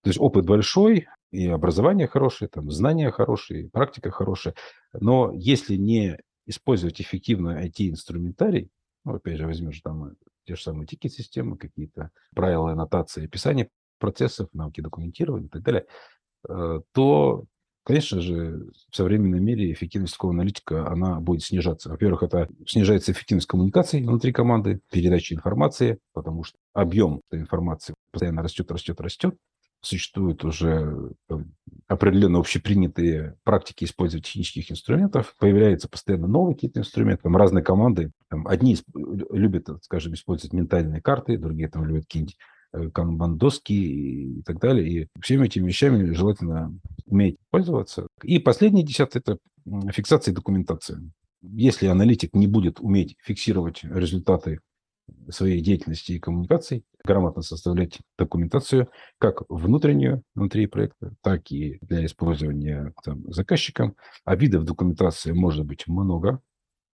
то 0.03 0.09
есть 0.09 0.19
опыт 0.19 0.47
большой, 0.47 1.09
и 1.31 1.47
образование 1.47 2.07
хорошее, 2.07 2.49
там, 2.49 2.71
знания 2.71 3.11
хорошие, 3.11 3.69
практика 3.69 4.11
хорошая. 4.11 4.55
Но 4.93 5.33
если 5.35 5.77
не 5.77 6.19
использовать 6.47 7.01
эффективно 7.01 7.65
IT-инструментарий, 7.65 8.71
ну, 9.05 9.15
опять 9.15 9.39
же, 9.39 9.47
возьмешь 9.47 9.81
там 9.81 10.07
э, 10.07 10.15
те 10.51 10.57
же 10.57 10.63
самые 10.63 10.87
тикет-системы, 10.87 11.57
какие-то 11.57 12.11
правила 12.35 12.73
аннотации, 12.73 13.25
описания 13.25 13.69
процессов, 14.01 14.49
науки 14.53 14.81
документирования 14.81 15.47
и 15.47 15.51
так 15.51 15.63
далее, 15.63 15.87
э, 16.49 16.81
то, 16.93 17.45
конечно 17.85 18.21
же, 18.21 18.67
в 18.91 18.97
современном 18.97 19.45
мире 19.45 19.73
эффективность 19.73 20.15
такого 20.15 20.33
аналитика, 20.33 20.89
она 20.89 21.21
будет 21.21 21.45
снижаться. 21.45 21.89
Во-первых, 21.89 22.25
это 22.25 22.49
снижается 22.67 23.13
эффективность 23.13 23.47
коммуникаций 23.47 24.03
внутри 24.03 24.33
команды, 24.33 24.81
передачи 24.91 25.35
информации, 25.35 25.99
потому 26.15 26.43
что 26.43 26.59
объем 26.73 27.21
информации 27.31 27.95
постоянно 28.11 28.43
растет, 28.43 28.73
растет, 28.73 29.01
растет 29.01 29.37
существуют 29.81 30.45
уже 30.45 31.13
э, 31.29 31.39
определенно 31.89 32.39
общепринятые 32.39 33.37
практики 33.45 33.85
использования 33.85 34.23
технических 34.23 34.71
инструментов, 34.71 35.35
появляются 35.39 35.89
постоянно 35.89 36.27
новые 36.27 36.55
какие-то 36.55 36.81
инструменты, 36.81 37.23
там 37.25 37.37
разные 37.37 37.65
команды, 37.65 38.13
там, 38.29 38.47
одни 38.47 38.77
любят, 38.95 39.69
скажем, 39.83 40.15
использовать 40.15 40.53
ментальные 40.53 41.01
карты, 41.01 41.39
другие 41.39 41.69
там 41.69 41.85
любят 41.85 42.05
какие-нибудь 42.05 42.37
э, 42.73 42.91
канбан-доски 42.91 43.73
и 43.73 44.43
так 44.43 44.61
далее. 44.61 44.89
И 44.89 45.09
всеми 45.21 45.47
этими 45.47 45.69
вещами 45.69 46.13
желательно 46.13 46.79
уметь 47.07 47.39
пользоваться. 47.51 48.07
И 48.23 48.39
последний 48.39 48.85
десятый– 48.85 49.21
это 49.25 49.39
фиксация 49.93 50.33
и 50.33 50.35
документация. 50.35 51.01
Если 51.43 51.87
аналитик 51.87 52.35
не 52.35 52.47
будет 52.47 52.81
уметь 52.81 53.17
фиксировать 53.23 53.83
результаты 53.83 54.61
своей 55.29 55.61
деятельности 55.61 56.13
и 56.13 56.19
коммуникаций, 56.19 56.85
грамотно 57.05 57.43
составлять 57.43 57.99
документацию, 58.19 58.89
как 59.19 59.43
внутреннюю 59.49 60.23
внутри 60.35 60.67
проекта, 60.67 61.15
так 61.23 61.51
и 61.51 61.79
для 61.83 62.05
использования 62.05 62.93
там, 63.05 63.23
заказчиком. 63.33 63.97
А 64.25 64.37
видов 64.37 64.65
документации 64.65 65.33
может 65.33 65.67
быть 65.67 65.87
много. 65.87 66.41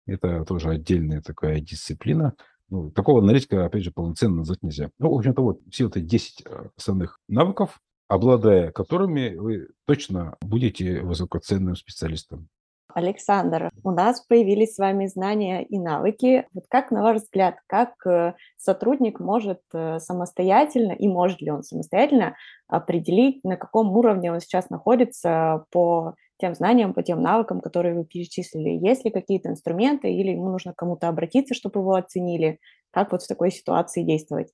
Это 0.06 0.44
тоже 0.44 0.70
отдельная 0.70 1.22
такая 1.22 1.60
дисциплина. 1.60 2.34
Ну, 2.68 2.90
такого 2.90 3.20
аналитика, 3.20 3.64
опять 3.64 3.84
же, 3.84 3.92
полноценно 3.92 4.36
назвать 4.36 4.62
нельзя. 4.62 4.90
Ну, 4.98 5.10
в 5.10 5.18
общем-то, 5.18 5.42
вот 5.42 5.60
все 5.70 5.86
это 5.88 6.00
10 6.00 6.42
э, 6.44 6.68
основных 6.76 7.18
навыков, 7.28 7.80
обладая 8.08 8.72
которыми 8.72 9.34
вы 9.36 9.68
точно 9.86 10.36
будете 10.40 11.02
высокоценным 11.02 11.76
специалистом. 11.76 12.48
Александр, 12.94 13.70
у 13.82 13.90
нас 13.90 14.20
появились 14.20 14.74
с 14.74 14.78
вами 14.78 15.06
знания 15.06 15.64
и 15.64 15.78
навыки. 15.78 16.46
Вот 16.54 16.64
как, 16.68 16.90
на 16.90 17.02
ваш 17.02 17.22
взгляд, 17.22 17.56
как 17.66 17.94
э, 18.06 18.34
сотрудник 18.56 19.20
может 19.20 19.60
э, 19.72 19.98
самостоятельно 19.98 20.92
и 20.92 21.08
может 21.08 21.40
ли 21.40 21.50
он 21.50 21.62
самостоятельно 21.62 22.36
определить, 22.68 23.42
на 23.44 23.56
каком 23.56 23.90
уровне 23.96 24.32
он 24.32 24.40
сейчас 24.40 24.70
находится 24.70 25.64
по 25.70 26.14
тем 26.38 26.54
знаниям, 26.54 26.94
по 26.94 27.02
тем 27.02 27.20
навыкам, 27.20 27.60
которые 27.60 27.94
вы 27.94 28.04
перечислили? 28.04 28.70
Есть 28.70 29.04
ли 29.04 29.10
какие-то 29.10 29.48
инструменты 29.48 30.12
или 30.12 30.30
ему 30.30 30.50
нужно 30.50 30.72
кому-то 30.76 31.08
обратиться, 31.08 31.54
чтобы 31.54 31.80
его 31.80 31.94
оценили? 31.94 32.58
Как 32.90 33.12
вот 33.12 33.22
в 33.22 33.28
такой 33.28 33.50
ситуации 33.50 34.04
действовать? 34.04 34.52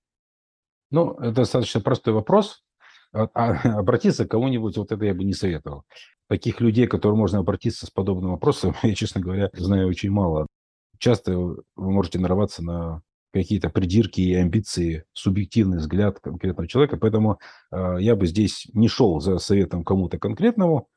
Ну, 0.91 1.13
это 1.13 1.33
достаточно 1.33 1.81
простой 1.81 2.15
вопрос. 2.15 2.65
А, 3.13 3.29
а, 3.35 3.79
обратиться 3.79 4.27
к 4.27 4.31
кому-нибудь, 4.31 4.77
вот 4.77 4.93
это 4.93 5.05
я 5.05 5.15
бы 5.15 5.25
не 5.25 5.35
советовал 5.35 5.85
таких 6.31 6.61
людей, 6.61 6.87
к 6.87 6.93
которым 6.93 7.19
можно 7.19 7.41
обратиться 7.41 7.87
с 7.87 7.91
подобным 7.91 8.31
вопросом, 8.31 8.75
я, 8.85 8.95
честно 8.95 9.21
говоря, 9.21 9.51
знаю 9.53 9.89
очень 9.89 10.11
мало. 10.11 10.47
Часто 10.99 11.37
вы 11.37 11.63
можете 11.77 12.19
нарваться 12.21 12.63
на 12.63 13.03
какие-то 13.33 13.69
придирки 13.69 14.21
и 14.21 14.35
амбиции, 14.35 15.05
субъективный 15.13 15.79
взгляд 15.79 16.21
конкретного 16.21 16.69
человека, 16.69 16.97
поэтому 16.97 17.39
э, 17.73 17.97
я 18.01 18.17
бы 18.17 18.27
здесь 18.27 18.69
не 18.75 18.89
шел 18.89 19.21
за 19.21 19.39
советом 19.39 19.85
кому-то 19.85 20.19
конкретному. 20.19 20.89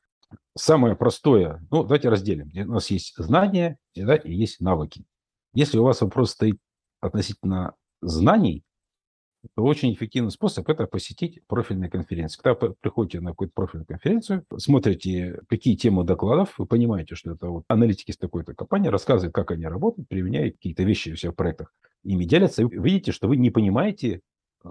Самое 0.56 0.96
простое, 0.96 1.64
ну, 1.70 1.82
давайте 1.82 2.08
разделим. 2.08 2.50
У 2.68 2.72
нас 2.74 2.90
есть 2.90 3.14
знания 3.16 3.78
да, 3.96 4.16
и 4.16 4.32
есть 4.32 4.60
навыки. 4.60 5.04
Если 5.52 5.78
у 5.78 5.84
вас 5.84 6.00
вопрос 6.00 6.32
стоит 6.32 6.58
относительно 7.00 7.74
знаний, 8.02 8.64
очень 9.56 9.92
эффективный 9.94 10.30
способ– 10.30 10.68
это 10.70 10.86
посетить 10.86 11.40
профильные 11.46 11.90
конференции. 11.90 12.40
Когда 12.40 12.66
вы 12.68 12.74
приходите 12.80 13.20
на 13.20 13.30
какую-то 13.30 13.54
профильную 13.54 13.86
конференцию, 13.86 14.44
смотрите, 14.56 15.40
какие 15.48 15.76
темы 15.76 16.04
докладов, 16.04 16.58
вы 16.58 16.66
понимаете, 16.66 17.14
что 17.14 17.32
это 17.32 17.48
вот 17.48 17.64
аналитики 17.68 18.12
с 18.12 18.16
такой-то 18.16 18.54
компании 18.54 18.88
рассказывают, 18.88 19.34
как 19.34 19.50
они 19.50 19.66
работают, 19.66 20.08
применяют 20.08 20.56
какие-то 20.56 20.82
вещи 20.82 21.10
у 21.10 21.16
себя 21.16 21.32
в 21.32 21.36
проектах, 21.36 21.72
ими 22.02 22.24
делятся, 22.24 22.62
и 22.62 22.66
видите, 22.66 23.12
что 23.12 23.28
вы 23.28 23.36
не 23.36 23.50
понимаете, 23.50 24.20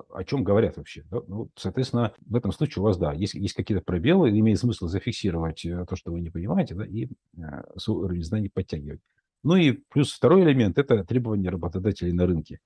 о 0.09 0.23
чем 0.23 0.43
говорят 0.43 0.77
вообще. 0.77 1.03
Да? 1.09 1.21
Ну, 1.27 1.49
соответственно, 1.55 2.13
в 2.25 2.35
этом 2.35 2.51
случае 2.51 2.81
у 2.81 2.85
вас, 2.85 2.97
да, 2.97 3.13
есть, 3.13 3.35
есть 3.35 3.53
какие-то 3.53 3.83
пробелы, 3.83 4.29
имеет 4.29 4.59
смысл 4.59 4.87
зафиксировать 4.87 5.65
э, 5.65 5.85
то, 5.87 5.95
что 5.95 6.11
вы 6.11 6.21
не 6.21 6.29
понимаете, 6.29 6.75
да, 6.75 6.85
и 6.85 7.07
э, 7.37 7.63
уровень 7.87 8.23
знаний 8.23 8.49
подтягивать. 8.49 9.01
Ну 9.43 9.55
и 9.55 9.73
плюс 9.89 10.11
второй 10.11 10.43
элемент– 10.43 10.77
это 10.79 11.03
требования 11.03 11.49
работодателей 11.49 12.13
на 12.13 12.25
рынке. 12.25 12.59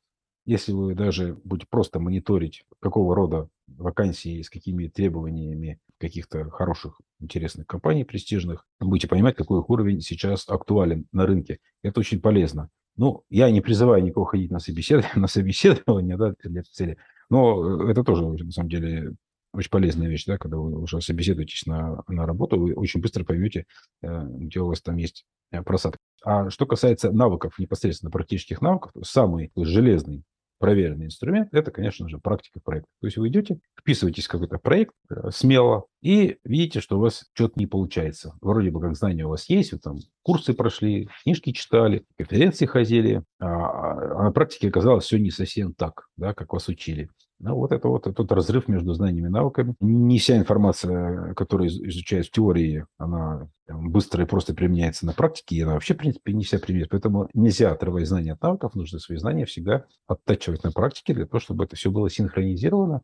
Если 0.48 0.72
вы 0.72 0.96
даже 0.96 1.38
будете 1.44 1.68
просто 1.70 2.00
мониторить, 2.00 2.63
какого 2.80 3.13
рода 3.13 3.50
вакансии, 3.68 4.42
с 4.42 4.50
какими 4.50 4.88
требованиями 4.88 5.77
каких-то 6.00 6.50
хороших, 6.50 7.01
интересных 7.20 7.68
компаний, 7.68 8.06
престижных, 8.06 8.66
будете 8.80 9.10
понимать, 9.10 9.36
какой 9.36 9.62
уровень 9.68 10.00
сейчас 10.00 10.48
актуален 10.48 11.06
на 11.12 11.25
рынке. 11.25 11.60
Это 11.84 12.00
очень 12.00 12.22
полезно. 12.22 12.70
Ну, 12.96 13.24
я 13.30 13.51
не 13.51 13.60
призываю 13.60 14.01
никого 14.01 14.24
ходить 14.24 14.50
на 14.50 14.60
собеседование, 14.60 15.12
на 15.16 15.27
собеседование 15.27 16.16
да, 16.16 16.34
для 16.42 16.62
этой 16.62 16.72
цели, 16.72 16.98
но 17.30 17.89
это 17.89 18.06
тоже, 18.06 18.25
на 18.25 18.51
самом 18.51 18.70
деле, 18.70 19.16
очень 19.51 19.70
полезная 19.70 20.08
вещь, 20.08 20.24
да, 20.27 20.38
когда 20.38 20.56
вы 20.56 20.80
уже 20.80 21.01
собеседуетесь 21.01 21.66
на, 21.66 22.04
на 22.08 22.25
работу, 22.25 22.58
вы 22.58 22.74
очень 22.74 23.01
быстро 23.01 23.25
поймете, 23.25 23.66
э, 24.01 24.24
где 24.30 24.62
у 24.62 24.68
вас 24.68 24.82
там 24.82 24.96
есть 24.96 25.25
э, 25.51 25.62
просадка. 25.62 26.00
А 26.24 26.50
что 26.50 26.66
касается 26.66 27.12
навыков, 27.12 27.60
непосредственно 27.60 28.12
практических 28.12 28.62
навыков, 28.62 28.94
самый 29.04 29.51
железный 29.58 30.24
проверенный 30.60 31.06
инструмент– 31.06 31.50
это, 31.52 31.72
конечно 31.72 32.08
же, 32.10 32.20
практика 32.20 32.60
проекта. 32.64 32.90
То 33.02 33.08
есть 33.08 33.18
вы 33.18 33.28
идете, 33.30 33.60
вписываетесь 33.80 34.26
в 34.26 34.30
какой-то 34.30 34.58
проект 34.58 34.94
э, 35.10 35.30
смело 35.32 35.86
и 36.02 36.38
видите, 36.44 36.82
что 36.82 36.98
у 36.98 37.02
вас 37.02 37.26
что-то 37.34 37.60
не 37.60 37.68
получается. 37.68 38.34
Вроде 38.42 38.72
бы 38.72 38.82
как 38.82 38.96
знания 38.96 39.26
у 39.26 39.30
вас 39.30 39.50
есть, 39.50 39.72
вы 39.72 39.80
там 39.80 39.98
курсы 40.24 40.54
прошли, 40.54 41.10
книжки 41.24 41.52
читали, 41.52 42.06
конференции 42.18 42.66
ходили, 42.66 43.24
а, 43.40 43.48
а 43.48 44.24
на 44.24 44.32
практике 44.32 44.70
оказалось 44.70 45.06
все 45.06 45.20
не 45.20 45.32
совсем 45.32 45.74
так, 45.74 46.08
да, 46.18 46.34
как 46.34 46.54
вас 46.54 46.68
учили. 46.68 47.10
Ну, 47.39 47.56
вот 47.56 47.72
это 47.72 47.88
вот 47.88 48.03
тот 48.03 48.32
разрыв 48.32 48.67
между 48.67 48.94
знаниями 48.94 49.27
и 49.27 49.32
навыками. 49.32 49.75
Не 49.79 50.17
вся 50.17 50.38
информация, 50.38 51.36
которую 51.36 51.70
изучают 51.70 52.27
в 52.27 52.32
теории, 52.32 52.86
она 52.98 53.48
быстро 53.67 54.24
и 54.24 54.27
просто 54.27 54.56
применяется 54.56 55.06
на 55.06 55.13
практике, 55.13 55.56
и 55.56 55.62
она 55.62 55.74
вообще, 55.74 55.94
в 55.94 55.98
принципе, 55.98 56.34
не 56.34 56.44
вся 56.44 56.58
применяется. 56.58 56.91
Поэтому 56.91 57.29
нельзя 57.36 57.72
отрывать 57.72 58.08
знания 58.08 58.34
от 58.34 58.41
навыков, 58.41 58.74
нужно 58.74 58.98
свои 58.98 59.20
знания 59.20 59.46
всегда 59.46 59.86
оттачивать 60.08 60.63
на 60.63 60.72
практике 60.72 61.13
для 61.13 61.27
того, 61.27 61.39
чтобы 61.39 61.65
это 61.65 61.75
все 61.75 61.91
было 61.91 62.10
синхронизировано. 62.10 63.01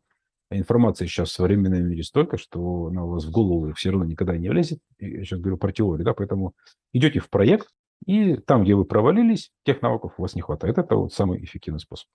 А 0.50 0.56
информации 0.56 1.06
сейчас 1.06 1.30
в 1.30 1.34
современном 1.34 1.86
мире 1.86 2.02
столько, 2.02 2.36
что 2.36 2.86
она 2.86 3.04
у 3.04 3.10
вас 3.10 3.24
в 3.24 3.30
голову 3.30 3.72
все 3.74 3.90
равно 3.90 4.04
никогда 4.04 4.36
не 4.36 4.48
влезет. 4.48 4.80
Я 4.98 5.22
сейчас 5.22 5.38
говорю 5.38 5.58
про 5.58 5.72
теорию, 5.72 6.04
да, 6.04 6.12
поэтому 6.12 6.54
идете 6.92 7.20
в 7.20 7.30
проект, 7.30 7.68
и 8.04 8.36
там, 8.36 8.64
где 8.64 8.74
вы 8.74 8.84
провалились, 8.84 9.50
тех 9.64 9.80
навыков 9.80 10.14
у 10.18 10.22
вас 10.22 10.34
не 10.34 10.42
хватает. 10.42 10.76
Это 10.76 10.96
вот 10.96 11.12
самый 11.12 11.42
эффективный 11.42 11.80
способ. 11.80 12.08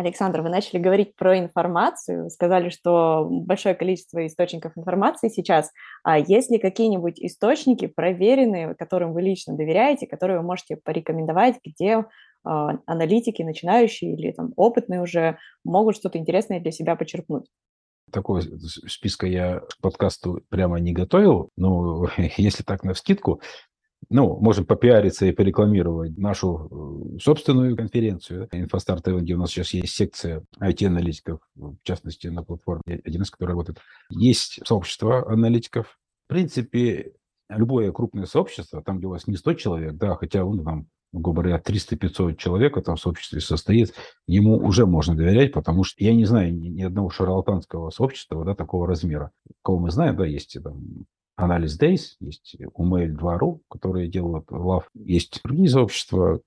Александр, 0.00 0.40
вы 0.40 0.48
начали 0.48 0.78
говорить 0.78 1.14
про 1.14 1.38
информацию, 1.38 2.30
сказали, 2.30 2.70
что 2.70 3.26
большое 3.30 3.74
количество 3.74 4.26
источников 4.26 4.72
информации 4.76 5.28
сейчас. 5.28 5.70
А 6.02 6.18
есть 6.18 6.50
ли 6.50 6.58
какие-нибудь 6.58 7.20
источники 7.20 7.86
проверенные, 7.86 8.74
которым 8.74 9.12
вы 9.12 9.20
лично 9.20 9.56
доверяете, 9.56 10.06
которые 10.06 10.38
вы 10.38 10.46
можете 10.46 10.76
порекомендовать, 10.76 11.56
где 11.62 12.06
а, 12.44 12.78
аналитики, 12.86 13.42
начинающие 13.42 14.14
или 14.14 14.32
там, 14.32 14.54
опытные 14.56 15.02
уже, 15.02 15.36
могут 15.64 15.96
что-то 15.96 16.16
интересное 16.16 16.60
для 16.60 16.72
себя 16.72 16.96
почерпнуть? 16.96 17.50
Такого 18.10 18.40
списка 18.40 19.26
я 19.26 19.60
к 19.60 19.78
подкасту 19.82 20.40
прямо 20.48 20.80
не 20.80 20.92
готовил, 20.94 21.50
но 21.58 22.08
если 22.38 22.62
так 22.62 22.84
на 22.84 22.94
вскидку, 22.94 23.42
ну, 24.08 24.38
можем 24.40 24.64
попиариться 24.64 25.26
и 25.26 25.32
порекламировать 25.32 26.16
нашу 26.16 27.14
э, 27.16 27.18
собственную 27.18 27.76
конференцию. 27.76 28.48
Инфостарт 28.52 29.06
где 29.06 29.34
у 29.34 29.38
нас 29.38 29.50
сейчас 29.50 29.74
есть 29.74 29.94
секция 29.94 30.44
IT-аналитиков, 30.60 31.40
в 31.54 31.76
частности, 31.82 32.28
на 32.28 32.42
платформе 32.42 33.00
1С, 33.04 33.30
которая 33.30 33.54
работает. 33.54 33.78
Есть 34.08 34.60
сообщество 34.66 35.30
аналитиков. 35.30 35.98
В 36.26 36.32
принципе, 36.32 37.12
любое 37.48 37.92
крупное 37.92 38.26
сообщество, 38.26 38.82
там, 38.82 38.98
где 38.98 39.06
у 39.06 39.10
вас 39.10 39.26
не 39.26 39.36
100 39.36 39.54
человек, 39.54 39.94
да, 39.94 40.16
хотя 40.16 40.44
он 40.44 40.64
там 40.64 40.86
грубо 41.12 41.42
говоря, 41.42 41.60
300-500 41.60 42.36
человек 42.36 42.76
в 42.76 42.78
этом 42.78 42.96
сообществе 42.96 43.40
состоит, 43.40 43.94
ему 44.28 44.56
уже 44.56 44.86
можно 44.86 45.16
доверять, 45.16 45.52
потому 45.52 45.82
что 45.82 46.04
я 46.04 46.14
не 46.14 46.24
знаю 46.24 46.54
ни, 46.54 46.68
ни 46.68 46.82
одного 46.82 47.10
шарлатанского 47.10 47.90
сообщества 47.90 48.44
да, 48.44 48.54
такого 48.54 48.86
размера. 48.86 49.32
Кого 49.62 49.80
мы 49.80 49.90
знаем, 49.90 50.16
да, 50.16 50.24
есть 50.24 50.56
там 50.62 51.06
анализ 51.42 51.78
Days, 51.78 52.16
есть 52.20 52.56
Умейль 52.74 53.14
2.ru, 53.14 53.60
которые 53.68 54.08
делают 54.08 54.50
лав, 54.50 54.88
есть 54.94 55.40
другие 55.42 55.68
сообщества, 55.68 56.40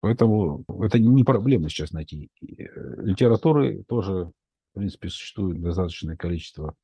поэтому 0.00 0.64
это 0.82 0.98
не 0.98 1.24
проблема 1.24 1.68
сейчас 1.68 1.92
найти. 1.92 2.30
Э, 2.42 3.02
литературы 3.02 3.84
тоже, 3.88 4.30
в 4.72 4.78
принципе, 4.78 5.08
существует 5.08 5.60
достаточное 5.60 6.16
количество. 6.16 6.74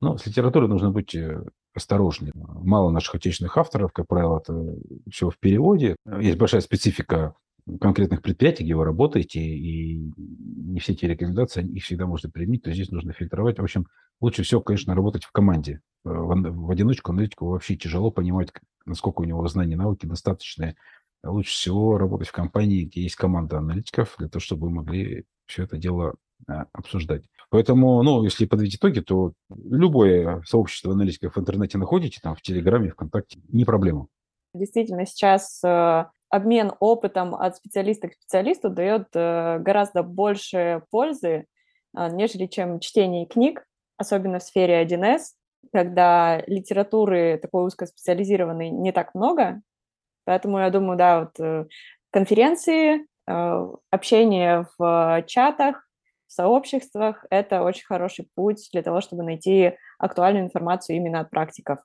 Но 0.00 0.16
с 0.16 0.26
литературой 0.26 0.68
нужно 0.68 0.90
быть 0.90 1.14
э, 1.14 1.42
осторожнее. 1.74 2.32
Мало 2.34 2.90
наших 2.90 3.16
отечественных 3.16 3.56
авторов, 3.56 3.92
как 3.92 4.06
правило, 4.06 4.38
это 4.38 4.76
все 5.10 5.30
в 5.30 5.38
переводе. 5.38 5.96
Есть 6.20 6.38
большая 6.38 6.60
специфика 6.60 7.34
конкретных 7.78 8.22
предприятий, 8.22 8.64
где 8.64 8.74
вы 8.74 8.84
работаете, 8.84 9.40
и 9.40 10.12
не 10.16 10.80
все 10.80 10.92
эти 10.92 11.04
рекомендации, 11.04 11.66
их 11.66 11.84
всегда 11.84 12.06
можно 12.06 12.30
применить, 12.30 12.62
то 12.62 12.72
здесь 12.72 12.90
нужно 12.90 13.12
фильтровать. 13.12 13.58
В 13.58 13.62
общем, 13.62 13.86
лучше 14.20 14.42
всего, 14.42 14.60
конечно, 14.60 14.94
работать 14.94 15.24
в 15.24 15.32
команде. 15.32 15.80
Э, 16.04 16.10
в, 16.10 16.70
одиночку 16.70 17.12
аналитику 17.12 17.46
вообще 17.46 17.76
тяжело 17.76 18.10
понимать, 18.10 18.52
насколько 18.86 19.20
у 19.20 19.24
него 19.24 19.46
знания 19.48 19.76
науки 19.76 20.06
достаточные. 20.06 20.76
Лучше 21.22 21.50
всего 21.50 21.98
работать 21.98 22.28
в 22.28 22.32
компании, 22.32 22.84
где 22.84 23.02
есть 23.02 23.16
команда 23.16 23.58
аналитиков, 23.58 24.14
для 24.18 24.28
того, 24.28 24.40
чтобы 24.40 24.68
вы 24.68 24.74
могли 24.74 25.24
все 25.46 25.64
это 25.64 25.76
дело 25.76 26.14
а, 26.46 26.66
обсуждать. 26.72 27.24
Поэтому, 27.50 28.02
ну, 28.02 28.22
если 28.22 28.46
подвести 28.46 28.76
итоги, 28.76 29.00
то 29.00 29.34
любое 29.50 30.42
сообщество 30.46 30.92
аналитиков 30.92 31.34
в 31.34 31.38
интернете 31.38 31.78
находите, 31.78 32.20
там, 32.22 32.34
в 32.34 32.42
Телеграме, 32.42 32.90
ВКонтакте, 32.90 33.40
не 33.48 33.64
проблема. 33.64 34.06
Действительно, 34.54 35.04
сейчас 35.04 35.62
э, 35.62 36.06
обмен 36.30 36.72
опытом 36.80 37.34
от 37.34 37.56
специалиста 37.56 38.08
к 38.08 38.14
специалисту 38.14 38.70
дает 38.70 39.08
э, 39.14 39.58
гораздо 39.58 40.02
больше 40.02 40.82
пользы, 40.90 41.46
э, 41.96 42.08
нежели 42.10 42.46
чем 42.46 42.80
чтение 42.80 43.26
книг, 43.26 43.66
особенно 43.96 44.38
в 44.38 44.42
сфере 44.42 44.82
1С, 44.82 45.34
когда 45.72 46.42
литературы 46.46 47.38
такой 47.40 47.66
узкоспециализированной 47.66 48.70
не 48.70 48.92
так 48.92 49.14
много. 49.14 49.60
Поэтому 50.24 50.58
я 50.58 50.70
думаю, 50.70 50.96
да, 50.96 51.20
вот 51.20 51.66
конференции, 52.10 53.06
общение 53.26 54.66
в 54.78 55.24
чатах, 55.26 55.84
в 56.30 56.32
сообществах– 56.32 57.26
это 57.30 57.62
очень 57.62 57.84
хороший 57.84 58.28
путь 58.36 58.68
для 58.72 58.82
того, 58.82 59.00
чтобы 59.00 59.24
найти 59.24 59.76
актуальную 59.98 60.44
информацию 60.44 60.96
именно 60.96 61.20
от 61.20 61.30
практиков. 61.30 61.80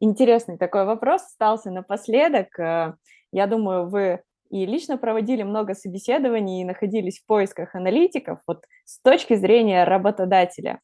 Интересный 0.00 0.58
такой 0.58 0.84
вопрос 0.84 1.22
остался 1.22 1.70
напоследок. 1.70 2.58
Э, 2.58 2.94
я 3.32 3.46
думаю, 3.46 3.88
вы 3.88 4.22
и 4.50 4.64
лично 4.64 4.96
проводили 4.96 5.42
много 5.42 5.74
собеседований 5.74 6.62
и 6.62 6.64
находились 6.64 7.20
в 7.20 7.26
поисках 7.26 7.74
аналитиков. 7.74 8.40
Вот 8.46 8.64
с 8.84 9.00
точки 9.00 9.34
зрения 9.34 9.84
работодателя, 9.84 10.80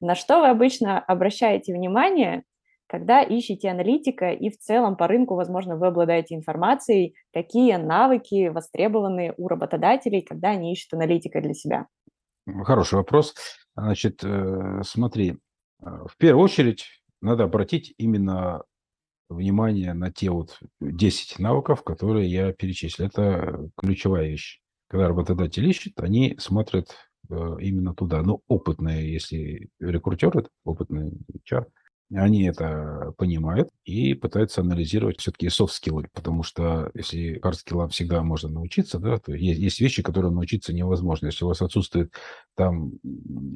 на 0.00 0.14
что 0.14 0.40
вы 0.40 0.48
обычно 0.48 0.98
обращаете 0.98 1.72
внимание, 1.72 2.42
когда 2.86 3.22
ищете 3.22 3.70
аналитика 3.70 4.30
и 4.30 4.50
в 4.50 4.58
целом 4.58 4.96
по 4.96 5.06
рынку, 5.06 5.34
возможно, 5.34 5.76
вы 5.76 5.86
обладаете 5.88 6.34
информацией, 6.34 7.14
какие 7.32 7.76
навыки 7.76 8.48
востребованы 8.48 9.34
у 9.36 9.48
работодателей, 9.48 10.22
когда 10.22 10.50
они 10.50 10.72
ищут 10.72 10.94
аналитика 10.94 11.40
для 11.40 11.54
себя? 11.54 11.86
Хороший 12.64 12.96
вопрос. 12.96 13.34
Значит, 13.74 14.22
э, 14.22 14.82
смотри, 14.84 15.30
э, 15.30 15.34
в 15.82 16.16
первую 16.18 16.44
очередь 16.44 16.84
надо 17.24 17.44
обратить 17.44 17.94
именно 17.98 18.62
внимание 19.28 19.94
на 19.94 20.12
те 20.12 20.30
вот 20.30 20.58
10 20.80 21.38
навыков, 21.38 21.82
которые 21.82 22.30
я 22.30 22.52
перечислил. 22.52 23.06
Это 23.06 23.68
ключевая 23.76 24.28
вещь. 24.28 24.60
Когда 24.88 25.08
работодатель 25.08 25.66
ищет, 25.66 25.98
они 25.98 26.36
смотрят 26.38 26.94
э, 27.30 27.34
именно 27.60 27.94
туда. 27.94 28.22
Ну, 28.22 28.42
опытные, 28.46 29.12
если 29.12 29.70
рекрутеры, 29.80 30.46
опытный 30.64 31.12
HR– 31.48 31.66
они 32.12 32.44
это 32.44 33.14
понимают 33.16 33.70
и 33.84 34.14
пытаются 34.14 34.60
анализировать 34.60 35.20
все-таки 35.20 35.48
софт-скиллы, 35.48 36.08
потому 36.12 36.42
что 36.42 36.90
если 36.94 37.40
хард-скиллам 37.40 37.88
всегда 37.88 38.22
можно 38.22 38.50
научиться, 38.50 38.98
да, 38.98 39.18
то 39.18 39.32
есть, 39.32 39.58
есть 39.58 39.80
вещи, 39.80 40.02
которые 40.02 40.30
научиться 40.30 40.72
невозможно. 40.72 41.26
Если 41.26 41.44
у 41.44 41.48
вас 41.48 41.62
отсутствует 41.62 42.12
там 42.56 42.92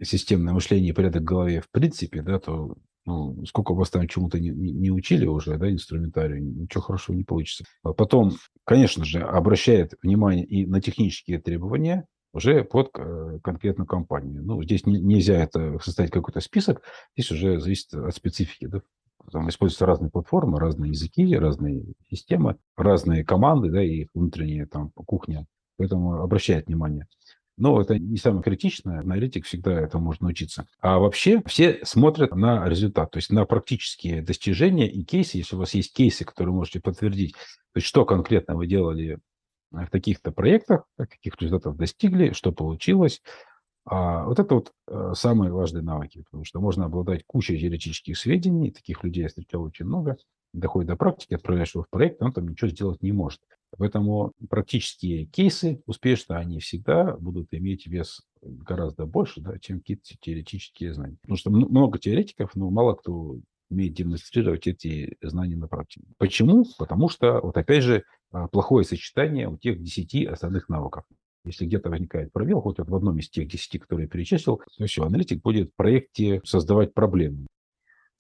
системное 0.03 0.55
мышление 0.55 0.91
и 0.91 0.95
порядок 0.95 1.23
в 1.23 1.27
голове 1.27 1.61
в 1.61 1.71
принципе, 1.71 2.23
да, 2.23 2.39
то 2.39 2.75
Ну, 3.09 3.47
сколько 3.47 3.73
вас 3.73 3.89
там 3.89 4.07
чему-то 4.07 4.39
не, 4.39 4.51
не 4.51 4.91
учили 4.91 5.25
уже, 5.25 5.57
да, 5.57 5.73
инструментарию, 5.73 6.43
ничего 6.43 6.83
хорошего 6.83 7.17
не 7.17 7.25
получится. 7.25 7.65
А 7.83 7.95
потом, 7.95 8.33
конечно 8.65 9.03
же, 9.07 9.23
обращает 9.23 9.95
внимание 10.03 10.45
и 10.45 10.67
на 10.67 10.83
технические 10.83 11.41
требования, 11.41 12.05
уже 12.35 12.65
под 12.65 12.91
э, 12.99 13.39
конкретную 13.43 13.87
компанию. 13.87 14.43
Ну, 14.45 14.63
здесь 14.63 14.85
не, 14.85 15.01
нельзя 15.01 15.43
это 15.43 15.79
составить 15.79 16.11
какой-то 16.11 16.41
список, 16.41 16.83
здесь 17.17 17.31
уже 17.33 17.59
зависит 17.59 17.95
от 17.95 18.15
специфики. 18.15 18.67
Да? 18.67 18.83
Там 19.33 19.49
используются 19.49 19.87
разные 19.87 20.11
платформы, 20.11 20.61
разные 20.61 20.91
языки, 20.91 21.35
разные 21.35 21.87
системы, 22.11 22.57
разные 22.77 23.25
команды, 23.25 23.71
да, 23.71 23.83
и 23.83 24.07
внутренняя 24.13 24.67
там 24.67 24.91
кухня. 24.91 25.47
Поэтому 25.79 26.21
обращает 26.21 26.67
внимание. 26.67 27.07
Но 27.59 27.81
это 27.81 27.99
не 27.99 28.17
самое 28.17 28.43
критичное. 28.43 29.01
Аналитик 29.01 29.45
всегда 29.45 29.73
это 29.81 29.99
может 29.99 30.23
научиться. 30.23 30.67
А 30.81 30.99
вообще 30.99 31.43
все 31.47 31.81
смотрят 31.83 32.35
на 32.35 32.69
результат, 32.69 33.11
то 33.11 33.19
есть 33.19 33.31
на 33.31 33.45
практические 33.45 34.23
достижения 34.23 34.89
и 34.89 35.03
кейсы. 35.03 35.39
Если 35.39 35.57
у 35.57 35.59
вас 35.59 35.75
есть 35.75 35.93
кейсы, 35.93 36.25
которые 36.25 36.55
можете 36.55 36.81
подтвердить, 36.81 37.33
то 37.33 37.77
есть 37.77 37.87
что 37.87 38.05
конкретно 38.05 38.55
вы 38.55 38.67
делали 38.67 39.19
в 39.71 39.89
таких-то 39.91 40.33
проектах, 40.33 40.85
каких 40.97 41.35
результатов 41.41 41.77
достигли, 41.77 42.33
что 42.33 42.53
получилось. 42.53 43.21
А 43.85 44.25
вот 44.25 44.39
это 44.39 44.55
вот 44.55 44.73
э, 44.87 45.13
самые 45.15 45.51
важные 45.51 45.83
навыки, 45.83 46.23
потому 46.25 46.45
что 46.45 46.61
можно 46.61 46.85
обладать 46.85 47.23
кучей 47.27 47.59
теоретических 47.59 48.19
сведений, 48.19 48.71
таких 48.71 49.03
людей 49.03 49.23
я 49.23 49.29
встречал 49.29 49.63
очень 49.63 49.87
много, 49.87 50.17
доходит 50.53 50.89
до 50.89 50.97
практики, 50.97 51.35
отправляешь 51.35 51.75
его 51.75 51.85
в 51.85 51.91
проект, 51.91 52.23
он 52.23 52.33
там 52.33 52.49
ничего 52.49 52.69
сделать 52.69 53.03
не 53.03 53.13
может. 53.13 53.41
Поэтому 53.77 54.33
практические 54.49 55.27
кейсы 55.27 55.83
успешно, 55.87 56.39
они 56.39 56.59
всегда 56.61 57.17
будут 57.17 57.49
иметь 57.53 57.87
вес 57.87 58.23
гораздо 58.41 59.07
больше, 59.07 59.41
да, 59.41 59.59
чем 59.59 59.79
какие-то 59.79 60.17
теоретические 60.21 60.95
знания. 60.95 61.17
Потому 61.23 61.37
что 61.37 61.51
много 61.51 61.99
теоретиков, 61.99 62.55
но 62.55 62.71
мало 62.71 62.95
кто 62.95 63.37
умеет 63.71 63.95
демонстрировать 63.95 64.67
эти 64.67 65.17
знания 65.21 65.57
на 65.57 65.69
практике. 65.69 66.07
Почему? 66.17 66.65
Потому 66.79 67.09
что, 67.09 67.41
вот 67.43 67.57
опять 67.57 67.85
же, 67.85 68.05
а, 68.31 68.49
плохое 68.49 68.85
сочетание 68.85 69.49
у 69.49 69.59
тех 69.59 69.83
10 69.83 70.27
основных 70.27 70.69
навыков. 70.69 71.05
Если 71.45 71.67
где-то 71.67 71.91
возникает 71.91 72.33
пробел, 72.33 72.61
хоть 72.61 72.79
в 72.79 72.95
одном 72.95 73.19
из 73.19 73.31
тех 73.31 73.49
10, 73.49 73.81
которые 73.81 74.05
я 74.05 74.11
перечислил, 74.11 74.61
то 74.77 74.87
все, 74.87 75.05
аналитик 75.05 75.43
будет 75.43 75.71
в 75.71 75.77
проекте 75.77 76.41
создавать 76.45 76.95
проблемы. 76.95 77.47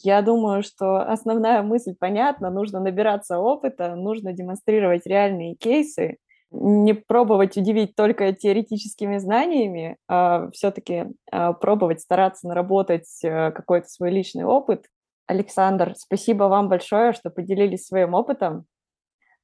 Я 0.00 0.22
думаю, 0.22 0.62
что 0.62 1.00
основная 1.00 1.62
мысль 1.62 1.94
понятна. 1.98 2.50
Нужно 2.50 2.80
набираться 2.80 3.38
опыта, 3.38 3.96
нужно 3.96 4.32
демонстрировать 4.32 5.06
реальные 5.06 5.56
кейсы, 5.56 6.18
не 6.50 6.94
пробовать 6.94 7.56
удивить 7.56 7.96
только 7.96 8.32
теоретическими 8.32 9.18
знаниями, 9.18 9.96
а 10.08 10.50
все-таки 10.52 11.06
а, 11.30 11.52
пробовать 11.52 12.00
стараться 12.00 12.48
наработать 12.48 13.22
э, 13.22 13.50
какой-то 13.50 13.88
свой 13.88 14.10
личный 14.10 14.44
опыт. 14.44 14.86
Александр, 15.26 15.94
спасибо 15.96 16.44
вам 16.44 16.68
большое, 16.68 17.12
что 17.12 17.28
поделились 17.28 17.86
своим 17.86 18.14
опытом. 18.14 18.64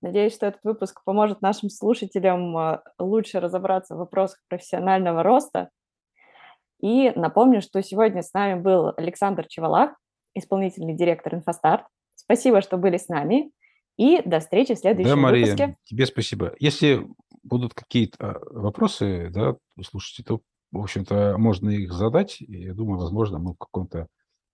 Надеюсь, 0.01 0.35
что 0.35 0.47
этот 0.47 0.63
выпуск 0.65 1.03
поможет 1.05 1.43
нашим 1.43 1.69
слушателям 1.69 2.57
а, 2.57 2.83
лучше 2.99 3.41
разобраться 3.41 3.97
в 3.97 3.99
вопросах 3.99 4.39
профессионального 4.49 5.23
роста. 5.23 5.69
И 6.81 7.11
напомню, 7.17 7.61
что 7.61 7.83
сегодня 7.83 8.23
с 8.23 8.33
нами 8.33 8.61
был 8.61 8.93
Александр 8.97 9.47
Чевалах, 9.47 9.95
исполнительный 10.35 10.95
директор 10.95 11.35
«Инфостарт». 11.35 11.87
Спасибо, 12.15 12.61
что 12.61 12.77
были 12.77 12.97
с 12.97 13.09
нами. 13.09 13.51
И 13.97 14.21
до 14.25 14.41
встречи 14.41 14.75
в 14.75 14.79
следующем 14.79 15.11
да, 15.11 15.17
Мария, 15.17 15.47
выпуске. 15.47 15.77
тебе 15.85 16.07
спасибо. 16.07 16.55
Если 16.59 17.07
будут 17.43 17.75
какие-то 17.75 18.17
а, 18.19 18.41
вопросы, 18.51 19.31
да, 19.31 19.57
слушайте, 19.83 20.25
то, 20.25 20.41
в 20.73 20.81
общем-то, 20.81 21.37
можно 21.39 21.71
их 21.71 21.93
задать. 21.93 22.41
Я 22.41 22.75
думаю, 22.75 22.99
возможно, 22.99 23.39
мы 23.39 23.53
в 23.53 23.59
каком-то 23.59 24.09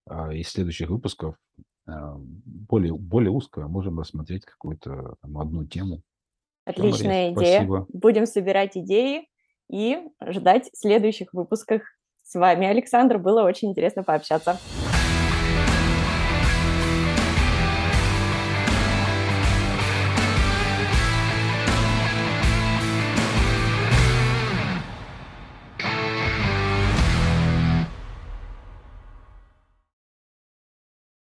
а, 0.07 0.33
из 0.35 0.49
следующих 0.49 0.90
выпусков 0.90 1.37
а, 1.87 2.16
более, 2.19 2.95
более 2.95 3.31
узко 3.31 3.66
можем 3.66 3.99
рассмотреть 3.99 4.45
какую-то 4.45 5.14
там, 5.23 5.38
одну 5.38 5.66
тему. 5.66 6.03
Отличная 6.66 7.31
Мария, 7.31 7.33
идея. 7.33 7.57
Спасибо. 7.57 7.87
Будем 7.93 8.27
собирать 8.27 8.77
идеи 8.77 9.27
и 9.71 9.99
ждать 10.27 10.71
следующих 10.75 11.33
выпусках. 11.33 11.83
С 12.23 12.38
вами 12.38 12.66
Александр. 12.66 13.19
Было 13.19 13.43
очень 13.43 13.71
интересно 13.71 14.03
пообщаться. 14.03 14.59